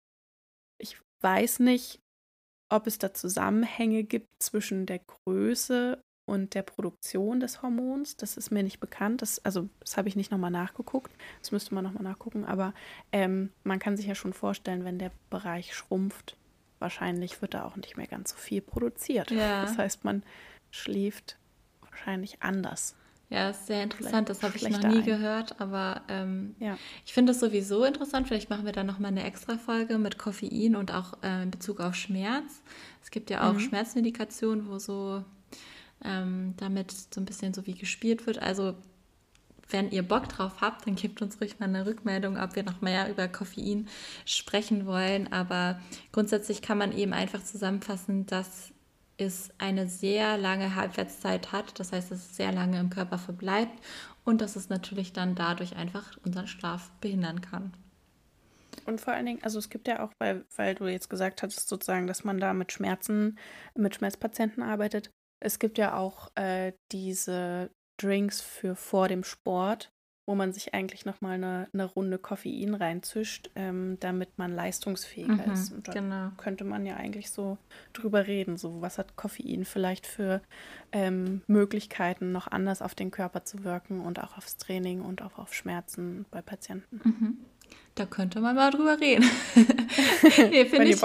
ich 0.79 0.99
weiß 1.21 1.61
nicht, 1.61 2.01
ob 2.71 2.87
es 2.87 2.99
da 2.99 3.13
Zusammenhänge 3.15 4.05
gibt 4.05 4.43
zwischen 4.43 4.87
der 4.87 5.01
Größe 5.01 6.03
und 6.27 6.55
der 6.55 6.63
Produktion 6.63 7.41
des 7.41 7.63
Hormons. 7.63 8.17
Das 8.17 8.37
ist 8.37 8.51
mir 8.51 8.63
nicht 8.63 8.81
bekannt. 8.81 9.23
Das, 9.23 9.45
also 9.45 9.69
das 9.81 9.97
habe 9.97 10.09
ich 10.09 10.17
nicht 10.17 10.31
nochmal 10.31 10.51
nachgeguckt. 10.51 11.13
Das 11.41 11.53
müsste 11.53 11.75
man 11.75 11.85
nochmal 11.85 12.03
nachgucken. 12.03 12.45
Aber 12.45 12.75
ähm, 13.13 13.51
man 13.63 13.79
kann 13.79 13.97
sich 13.97 14.07
ja 14.07 14.15
schon 14.15 14.33
vorstellen, 14.33 14.85
wenn 14.85 14.99
der 14.99 15.13
Bereich 15.31 15.75
schrumpft, 15.75 16.37
wahrscheinlich 16.85 17.41
wird 17.43 17.55
da 17.55 17.65
auch 17.65 17.77
nicht 17.77 17.97
mehr 17.97 18.07
ganz 18.07 18.31
so 18.31 18.37
viel 18.37 18.61
produziert. 18.61 19.31
Ja. 19.31 19.63
Das 19.65 19.79
heißt, 19.79 20.05
man 20.05 20.23
schläft 20.71 21.39
wahrscheinlich 21.81 22.43
anders. 22.43 22.95
Ja, 23.31 23.51
ist 23.51 23.67
sehr 23.67 23.83
interessant. 23.83 24.29
das 24.29 24.43
habe 24.43 24.57
ich 24.57 24.69
noch 24.69 24.83
nie 24.83 24.99
ein. 24.99 25.05
gehört, 25.05 25.61
aber 25.61 26.03
ähm, 26.09 26.55
ja. 26.61 26.77
ich 27.07 27.15
finde 27.15 27.33
das 27.33 27.41
sowieso 27.41 27.85
interessant. 27.85 28.29
Vielleicht 28.29 28.51
machen 28.51 28.67
wir 28.67 28.73
da 28.73 28.85
nochmal 28.85 29.11
eine 29.11 29.25
extra 29.25 29.57
Folge 29.57 29.99
mit 29.99 30.19
Koffein 30.19 30.77
und 30.77 30.93
auch 30.93 31.15
äh, 31.23 31.43
in 31.43 31.51
Bezug 31.51 31.81
auf 31.81 31.95
Schmerz. 31.95 32.63
Es 33.03 33.11
gibt 33.11 33.31
ja 33.31 33.49
auch 33.49 33.55
mhm. 33.55 33.61
Schmerzmedikationen, 33.61 34.69
wo 34.69 34.79
so 34.79 35.25
ähm, 36.05 36.55
damit 36.59 36.93
so 36.93 37.21
ein 37.21 37.25
bisschen 37.25 37.55
so 37.55 37.67
wie 37.67 37.75
gespielt 37.75 38.27
wird. 38.27 38.41
Also 38.41 38.75
wenn 39.71 39.91
ihr 39.91 40.03
Bock 40.03 40.29
drauf 40.29 40.61
habt, 40.61 40.87
dann 40.87 40.95
gebt 40.97 41.23
uns 41.23 41.41
ruhig 41.41 41.59
mal 41.59 41.69
eine 41.69 41.87
Rückmeldung, 41.87 42.39
ob 42.39 42.57
wir 42.57 42.63
noch 42.63 42.81
mehr 42.81 43.11
über 43.11 43.29
Koffein 43.29 43.89
sprechen 44.25 44.87
wollen. 44.87 45.33
Aber 45.33 45.81
grundsätzlich 46.13 46.63
kann 46.63 46.79
man 46.79 46.97
eben 46.97 47.13
einfach 47.13 47.43
zusammenfassen, 47.43 48.27
dass 48.27 48.73
es 49.17 49.51
eine 49.59 49.89
sehr 49.89 50.37
lange 50.37 50.75
Halbwertszeit 50.75 51.53
hat. 51.53 51.79
Das 51.79 51.93
heißt, 51.93 52.11
dass 52.11 52.19
es 52.19 52.37
sehr 52.37 52.53
lange 52.53 52.81
im 52.81 52.91
Körper 52.91 53.19
verbleibt 53.19 53.79
und 54.25 54.41
dass 54.41 54.57
es 54.57 54.69
natürlich 54.69 55.13
dann 55.13 55.35
dadurch 55.35 55.77
einfach 55.77 56.17
unseren 56.25 56.47
Schlaf 56.47 56.91
behindern 57.01 57.41
kann. 57.41 57.73
Und 58.87 59.01
vor 59.01 59.15
allen 59.15 59.27
Dingen, 59.27 59.43
also 59.43 59.59
es 59.59 59.71
gibt 59.71 59.89
ja 59.89 60.05
auch, 60.05 60.13
weil, 60.19 60.45
weil 60.57 60.75
du 60.75 60.87
jetzt 60.87 61.09
gesagt 61.09 61.43
hattest, 61.43 61.69
sozusagen, 61.69 62.07
dass 62.07 62.25
man 62.25 62.39
da 62.39 62.53
mit 62.53 62.73
Schmerzen, 62.73 63.39
mit 63.75 63.95
Schmerzpatienten 63.95 64.63
arbeitet. 64.63 65.11
Es 65.41 65.59
gibt 65.59 65.79
ja 65.79 65.97
auch 65.97 66.31
äh, 66.37 66.73
diese 66.93 67.71
Drinks 67.97 68.41
für 68.41 68.75
vor 68.77 69.09
dem 69.09 69.25
Sport, 69.25 69.91
wo 70.27 70.35
man 70.35 70.53
sich 70.53 70.73
eigentlich 70.73 71.05
nochmal 71.05 71.35
eine, 71.35 71.69
eine 71.73 71.85
Runde 71.85 72.19
Koffein 72.19 72.75
reinzischt, 72.75 73.51
ähm, 73.57 73.99
damit 74.01 74.39
man 74.39 74.55
leistungsfähiger 74.55 75.47
mhm, 75.47 75.53
ist. 75.53 75.73
Und 75.73 75.89
da 75.89 75.93
genau. 75.93 76.31
könnte 76.39 76.65
man 76.65 76.87
ja 76.87 76.97
eigentlich 76.97 77.31
so 77.31 77.59
drüber 77.93 78.27
reden. 78.27 78.57
So, 78.57 78.81
was 78.81 78.97
hat 78.97 79.17
Koffein 79.17 79.65
vielleicht 79.65 80.07
für 80.07 80.41
ähm, 80.93 81.43
Möglichkeiten, 81.47 82.33
noch 82.33 82.47
anders 82.47 82.81
auf 82.81 82.95
den 82.95 83.11
Körper 83.11 83.45
zu 83.45 83.65
wirken 83.65 84.01
und 84.01 84.23
auch 84.23 84.39
aufs 84.39 84.57
Training 84.57 85.03
und 85.03 85.21
auch 85.21 85.39
auf 85.39 85.53
Schmerzen 85.53 86.25
bei 86.31 86.41
Patienten. 86.41 87.01
Mhm. 87.05 87.39
Da 87.95 88.07
könnte 88.07 88.41
man 88.41 88.57
mal 88.57 88.73
drüber 88.73 89.01
reden. 89.01 89.25
nee, 90.51 90.65
Finde 90.65 90.89
ich, 90.89 91.01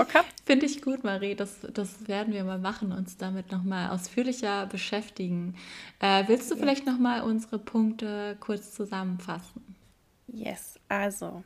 find 0.46 0.64
ich 0.64 0.82
gut, 0.82 1.04
Marie. 1.04 1.36
Das, 1.36 1.60
das 1.72 2.08
werden 2.08 2.34
wir 2.34 2.44
mal 2.44 2.58
machen, 2.58 2.92
uns 2.92 3.16
damit 3.16 3.52
nochmal 3.52 3.92
ausführlicher 3.92 4.66
beschäftigen. 4.66 5.56
Äh, 6.00 6.24
willst 6.28 6.50
du 6.50 6.56
ja. 6.56 6.62
vielleicht 6.62 6.88
nochmal 6.88 7.22
unsere 7.22 7.60
Punkte 7.60 8.38
kurz 8.40 8.74
zusammenfassen? 8.74 9.76
Yes, 10.28 10.80
also 10.88 11.44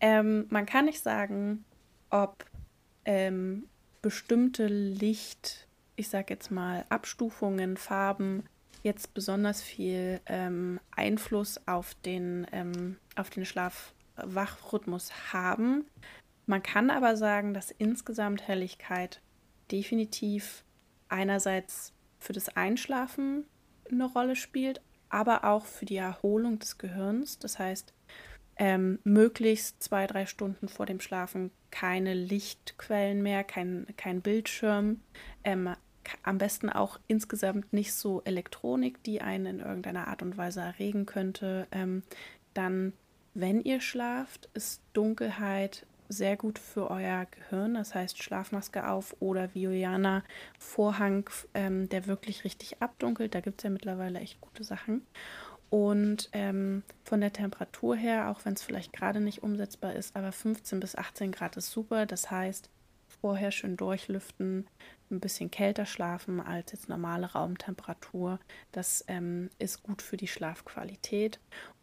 ähm, 0.00 0.46
man 0.50 0.66
kann 0.66 0.84
nicht 0.84 1.02
sagen, 1.02 1.64
ob 2.10 2.44
ähm, 3.04 3.64
bestimmte 4.02 4.66
Licht, 4.66 5.66
ich 5.96 6.08
sag 6.08 6.30
jetzt 6.30 6.50
mal 6.50 6.84
Abstufungen, 6.88 7.76
Farben 7.76 8.44
jetzt 8.82 9.12
besonders 9.12 9.60
viel 9.60 10.20
ähm, 10.26 10.78
Einfluss 10.94 11.60
auf 11.66 11.94
den, 12.04 12.46
ähm, 12.52 12.96
auf 13.16 13.30
den 13.30 13.44
Schlaf 13.44 13.92
Wachrhythmus 14.24 15.32
haben. 15.32 15.86
Man 16.46 16.62
kann 16.62 16.90
aber 16.90 17.16
sagen, 17.16 17.54
dass 17.54 17.70
insgesamt 17.70 18.46
Helligkeit 18.46 19.20
definitiv 19.70 20.64
einerseits 21.08 21.92
für 22.18 22.32
das 22.32 22.48
Einschlafen 22.56 23.44
eine 23.90 24.06
Rolle 24.06 24.36
spielt, 24.36 24.80
aber 25.08 25.44
auch 25.44 25.64
für 25.64 25.84
die 25.84 25.96
Erholung 25.96 26.58
des 26.58 26.78
Gehirns. 26.78 27.38
Das 27.38 27.58
heißt, 27.58 27.92
ähm, 28.56 28.98
möglichst 29.04 29.82
zwei, 29.82 30.06
drei 30.06 30.26
Stunden 30.26 30.68
vor 30.68 30.86
dem 30.86 31.00
Schlafen 31.00 31.50
keine 31.70 32.14
Lichtquellen 32.14 33.22
mehr, 33.22 33.44
kein, 33.44 33.86
kein 33.96 34.20
Bildschirm. 34.20 35.00
Ähm, 35.44 35.74
am 36.22 36.38
besten 36.38 36.70
auch 36.70 36.98
insgesamt 37.06 37.72
nicht 37.72 37.92
so 37.92 38.22
Elektronik, 38.24 39.02
die 39.02 39.20
einen 39.20 39.46
in 39.46 39.60
irgendeiner 39.60 40.08
Art 40.08 40.22
und 40.22 40.36
Weise 40.36 40.60
erregen 40.60 41.06
könnte. 41.06 41.66
Ähm, 41.70 42.02
dann 42.54 42.92
wenn 43.40 43.60
ihr 43.60 43.80
schlaft, 43.80 44.48
ist 44.54 44.82
Dunkelheit 44.94 45.86
sehr 46.08 46.36
gut 46.36 46.58
für 46.58 46.90
euer 46.90 47.26
Gehirn. 47.30 47.74
Das 47.74 47.94
heißt 47.94 48.20
Schlafmaske 48.22 48.88
auf 48.88 49.14
oder 49.20 49.54
wie 49.54 49.68
Vorhang, 50.58 51.28
ähm, 51.54 51.88
der 51.88 52.06
wirklich 52.06 52.44
richtig 52.44 52.82
abdunkelt. 52.82 53.34
Da 53.34 53.40
gibt 53.40 53.60
es 53.60 53.64
ja 53.64 53.70
mittlerweile 53.70 54.18
echt 54.18 54.40
gute 54.40 54.64
Sachen. 54.64 55.06
Und 55.70 56.30
ähm, 56.32 56.82
von 57.04 57.20
der 57.20 57.32
Temperatur 57.32 57.94
her, 57.94 58.30
auch 58.30 58.44
wenn 58.44 58.54
es 58.54 58.62
vielleicht 58.62 58.92
gerade 58.92 59.20
nicht 59.20 59.42
umsetzbar 59.42 59.94
ist, 59.94 60.16
aber 60.16 60.32
15 60.32 60.80
bis 60.80 60.96
18 60.96 61.30
Grad 61.30 61.56
ist 61.58 61.70
super. 61.70 62.06
Das 62.06 62.30
heißt, 62.30 62.70
vorher 63.20 63.50
schön 63.50 63.76
durchlüften, 63.76 64.66
ein 65.10 65.20
bisschen 65.20 65.50
kälter 65.50 65.86
schlafen 65.86 66.40
als 66.40 66.72
jetzt 66.72 66.88
normale 66.88 67.32
Raumtemperatur. 67.32 68.38
Das 68.72 69.04
ähm, 69.08 69.50
ist 69.58 69.82
gut 69.82 70.02
für 70.02 70.16
die 70.16 70.28
Schlafqualität. 70.28 71.38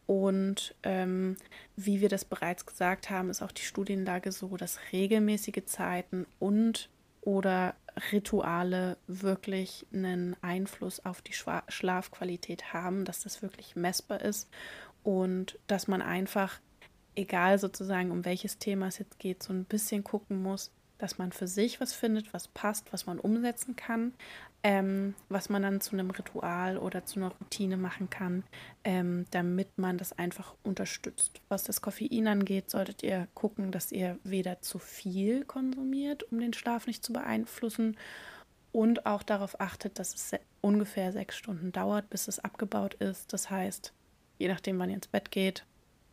Und 0.07 0.75
ähm, 0.83 1.37
wie 1.75 2.01
wir 2.01 2.09
das 2.09 2.25
bereits 2.25 2.65
gesagt 2.65 3.09
haben, 3.09 3.29
ist 3.29 3.41
auch 3.41 3.51
die 3.51 3.63
Studienlage 3.63 4.31
so, 4.31 4.55
dass 4.57 4.79
regelmäßige 4.91 5.65
Zeiten 5.65 6.27
und 6.39 6.89
oder 7.21 7.75
Rituale 8.11 8.97
wirklich 9.07 9.87
einen 9.91 10.35
Einfluss 10.41 11.03
auf 11.03 11.21
die 11.21 11.33
Schwa 11.33 11.63
Schlafqualität 11.67 12.73
haben, 12.73 13.03
dass 13.05 13.23
das 13.23 13.41
wirklich 13.41 13.75
messbar 13.75 14.21
ist. 14.21 14.49
Und 15.03 15.57
dass 15.67 15.87
man 15.87 16.01
einfach, 16.01 16.59
egal 17.15 17.57
sozusagen 17.57 18.11
um 18.11 18.25
welches 18.25 18.59
Thema 18.59 18.87
es 18.87 18.99
jetzt 18.99 19.19
geht, 19.19 19.41
so 19.41 19.53
ein 19.53 19.65
bisschen 19.65 20.03
gucken 20.03 20.41
muss, 20.41 20.71
dass 20.97 21.17
man 21.17 21.31
für 21.31 21.47
sich 21.47 21.81
was 21.81 21.93
findet, 21.93 22.33
was 22.33 22.47
passt, 22.47 22.93
was 22.93 23.05
man 23.05 23.19
umsetzen 23.19 23.75
kann, 23.75 24.13
ähm, 24.65 25.13
was 25.30 25.49
man 25.49 25.62
dann 25.62 25.80
zu 25.80 25.91
einem 25.91 26.10
Ritual 26.10 26.80
oder 26.80 27.06
zu 27.06 27.19
einer 27.19 27.30
Routine 27.30 27.78
machen 27.78 28.10
kann, 28.10 28.43
ähm, 28.84 29.25
damit 29.30 29.78
man 29.78 29.99
das 29.99 30.17
einfach 30.17 30.56
unterstützt. 30.63 31.39
Was 31.49 31.63
das 31.63 31.82
Koffein 31.82 32.28
angeht, 32.28 32.71
solltet 32.71 33.04
ihr 33.04 33.28
gucken, 33.36 33.71
dass 33.71 33.91
ihr 33.91 34.17
weder 34.23 34.62
zu 34.62 34.80
viel 34.80 35.45
konsumiert, 35.45 36.23
um 36.32 36.39
den 36.39 36.51
Schlaf 36.54 36.88
nicht 36.88 37.06
zu 37.06 37.13
beeinflussen, 37.13 37.95
und 38.71 39.06
auch 39.06 39.23
darauf 39.23 39.62
achtet, 39.62 39.99
dass 39.99 40.13
es 40.13 40.32
ungefähr 40.60 41.13
sechs 41.13 41.38
Stunden 41.38 41.71
dauert, 41.71 42.10
bis 42.10 42.28
es 42.28 42.39
abgebaut 42.39 42.95
ist. 42.95 43.32
Das 43.32 43.49
heißt, 43.49 43.93
je 44.38 44.49
nachdem, 44.49 44.80
wann 44.80 44.89
ihr 44.89 44.95
ins 44.95 45.08
Bett 45.08 45.32
geht, 45.32 45.63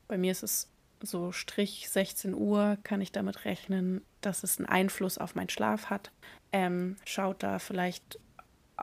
bei 0.07 0.17
mir 0.17 0.31
ist 0.31 0.45
es 0.45 0.69
so 1.01 1.33
Strich 1.33 1.88
16 1.88 2.35
Uhr, 2.35 2.79
kann 2.85 3.01
ich 3.01 3.11
damit 3.11 3.47
rechnen, 3.47 4.03
dass 4.21 4.45
es 4.45 4.59
einen 4.59 4.69
Einfluss 4.69 5.19
auf 5.19 5.35
meinen 5.35 5.49
Schlaf 5.49 5.87
hat. 5.87 6.12
Ähm, 6.53 6.97
schaut 7.05 7.43
da 7.43 7.59
vielleicht 7.59 8.21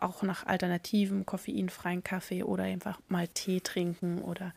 auch 0.01 0.23
nach 0.23 0.45
alternativen 0.45 1.25
koffeinfreien 1.25 2.03
Kaffee 2.03 2.43
oder 2.43 2.63
einfach 2.63 2.99
mal 3.07 3.27
Tee 3.27 3.61
trinken 3.61 4.21
oder 4.21 4.53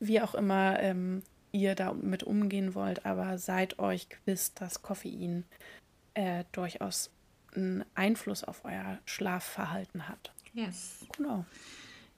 wie 0.00 0.20
auch 0.20 0.34
immer 0.34 0.80
ähm, 0.80 1.22
ihr 1.52 1.74
damit 1.74 2.22
umgehen 2.22 2.74
wollt. 2.74 3.06
Aber 3.06 3.38
seid 3.38 3.78
euch 3.78 4.08
gewiss, 4.08 4.54
dass 4.54 4.82
Koffein 4.82 5.44
äh, 6.14 6.44
durchaus 6.52 7.10
einen 7.54 7.84
Einfluss 7.94 8.44
auf 8.44 8.64
euer 8.64 8.98
Schlafverhalten 9.04 10.08
hat. 10.08 10.32
Yes. 10.52 11.06
Genau. 11.16 11.44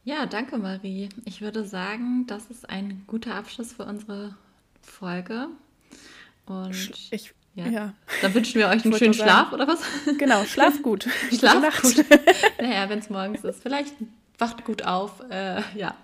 Ja, 0.04 0.26
danke 0.26 0.58
Marie. 0.58 1.08
Ich 1.24 1.40
würde 1.40 1.64
sagen, 1.64 2.26
das 2.26 2.46
ist 2.46 2.70
ein 2.70 3.04
guter 3.06 3.34
Abschluss 3.34 3.72
für 3.72 3.84
unsere 3.84 4.36
Folge. 4.80 5.48
Und 6.46 7.10
ich, 7.10 7.34
ja. 7.56 7.66
ja. 7.68 7.94
Dann 8.20 8.34
wünschen 8.34 8.60
wir 8.60 8.68
euch 8.68 8.84
einen 8.84 8.94
schönen 8.94 9.14
Schlaf, 9.14 9.52
oder 9.52 9.66
was? 9.66 9.80
Genau, 10.18 10.44
schlaf 10.44 10.82
gut. 10.82 11.08
Schlaf 11.36 11.82
gut. 11.82 12.04
naja, 12.60 12.88
wenn 12.88 12.98
es 12.98 13.10
morgens 13.10 13.44
ist. 13.44 13.62
Vielleicht 13.62 13.94
wacht 14.38 14.64
gut 14.64 14.84
auf. 14.84 15.22
Äh, 15.30 15.62
ja. 15.74 15.94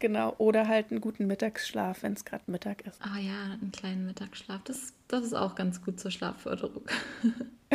Genau, 0.00 0.34
oder 0.36 0.68
halt 0.68 0.90
einen 0.90 1.00
guten 1.00 1.26
Mittagsschlaf, 1.26 2.02
wenn 2.02 2.12
es 2.12 2.26
gerade 2.26 2.44
Mittag 2.48 2.86
ist. 2.86 3.00
Ah 3.00 3.18
ja, 3.18 3.54
einen 3.54 3.72
kleinen 3.72 4.04
Mittagsschlaf. 4.04 4.60
Das, 4.64 4.92
das 5.08 5.24
ist 5.24 5.32
auch 5.32 5.54
ganz 5.54 5.82
gut 5.82 5.98
zur 5.98 6.10
Schlafförderung. 6.10 6.82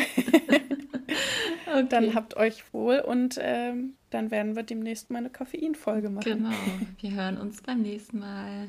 okay. 1.65 1.87
Dann 1.89 2.13
habt 2.13 2.37
euch 2.37 2.71
wohl 2.71 2.99
und 2.99 3.39
ähm, 3.41 3.95
dann 4.11 4.29
werden 4.29 4.55
wir 4.55 4.61
demnächst 4.61 5.09
mal 5.09 5.17
eine 5.17 5.31
Koffeinfolge 5.31 6.11
machen. 6.11 6.23
Genau, 6.23 6.51
wir 6.99 7.11
hören 7.11 7.37
uns 7.37 7.63
beim 7.63 7.81
nächsten 7.81 8.19
Mal. 8.19 8.67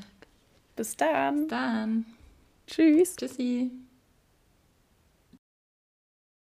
Bis 0.75 0.97
dann. 0.97 1.41
Bis 1.41 1.49
dann. 1.49 2.07
Tschüss. 2.67 3.17
Tschüssi. 3.17 3.71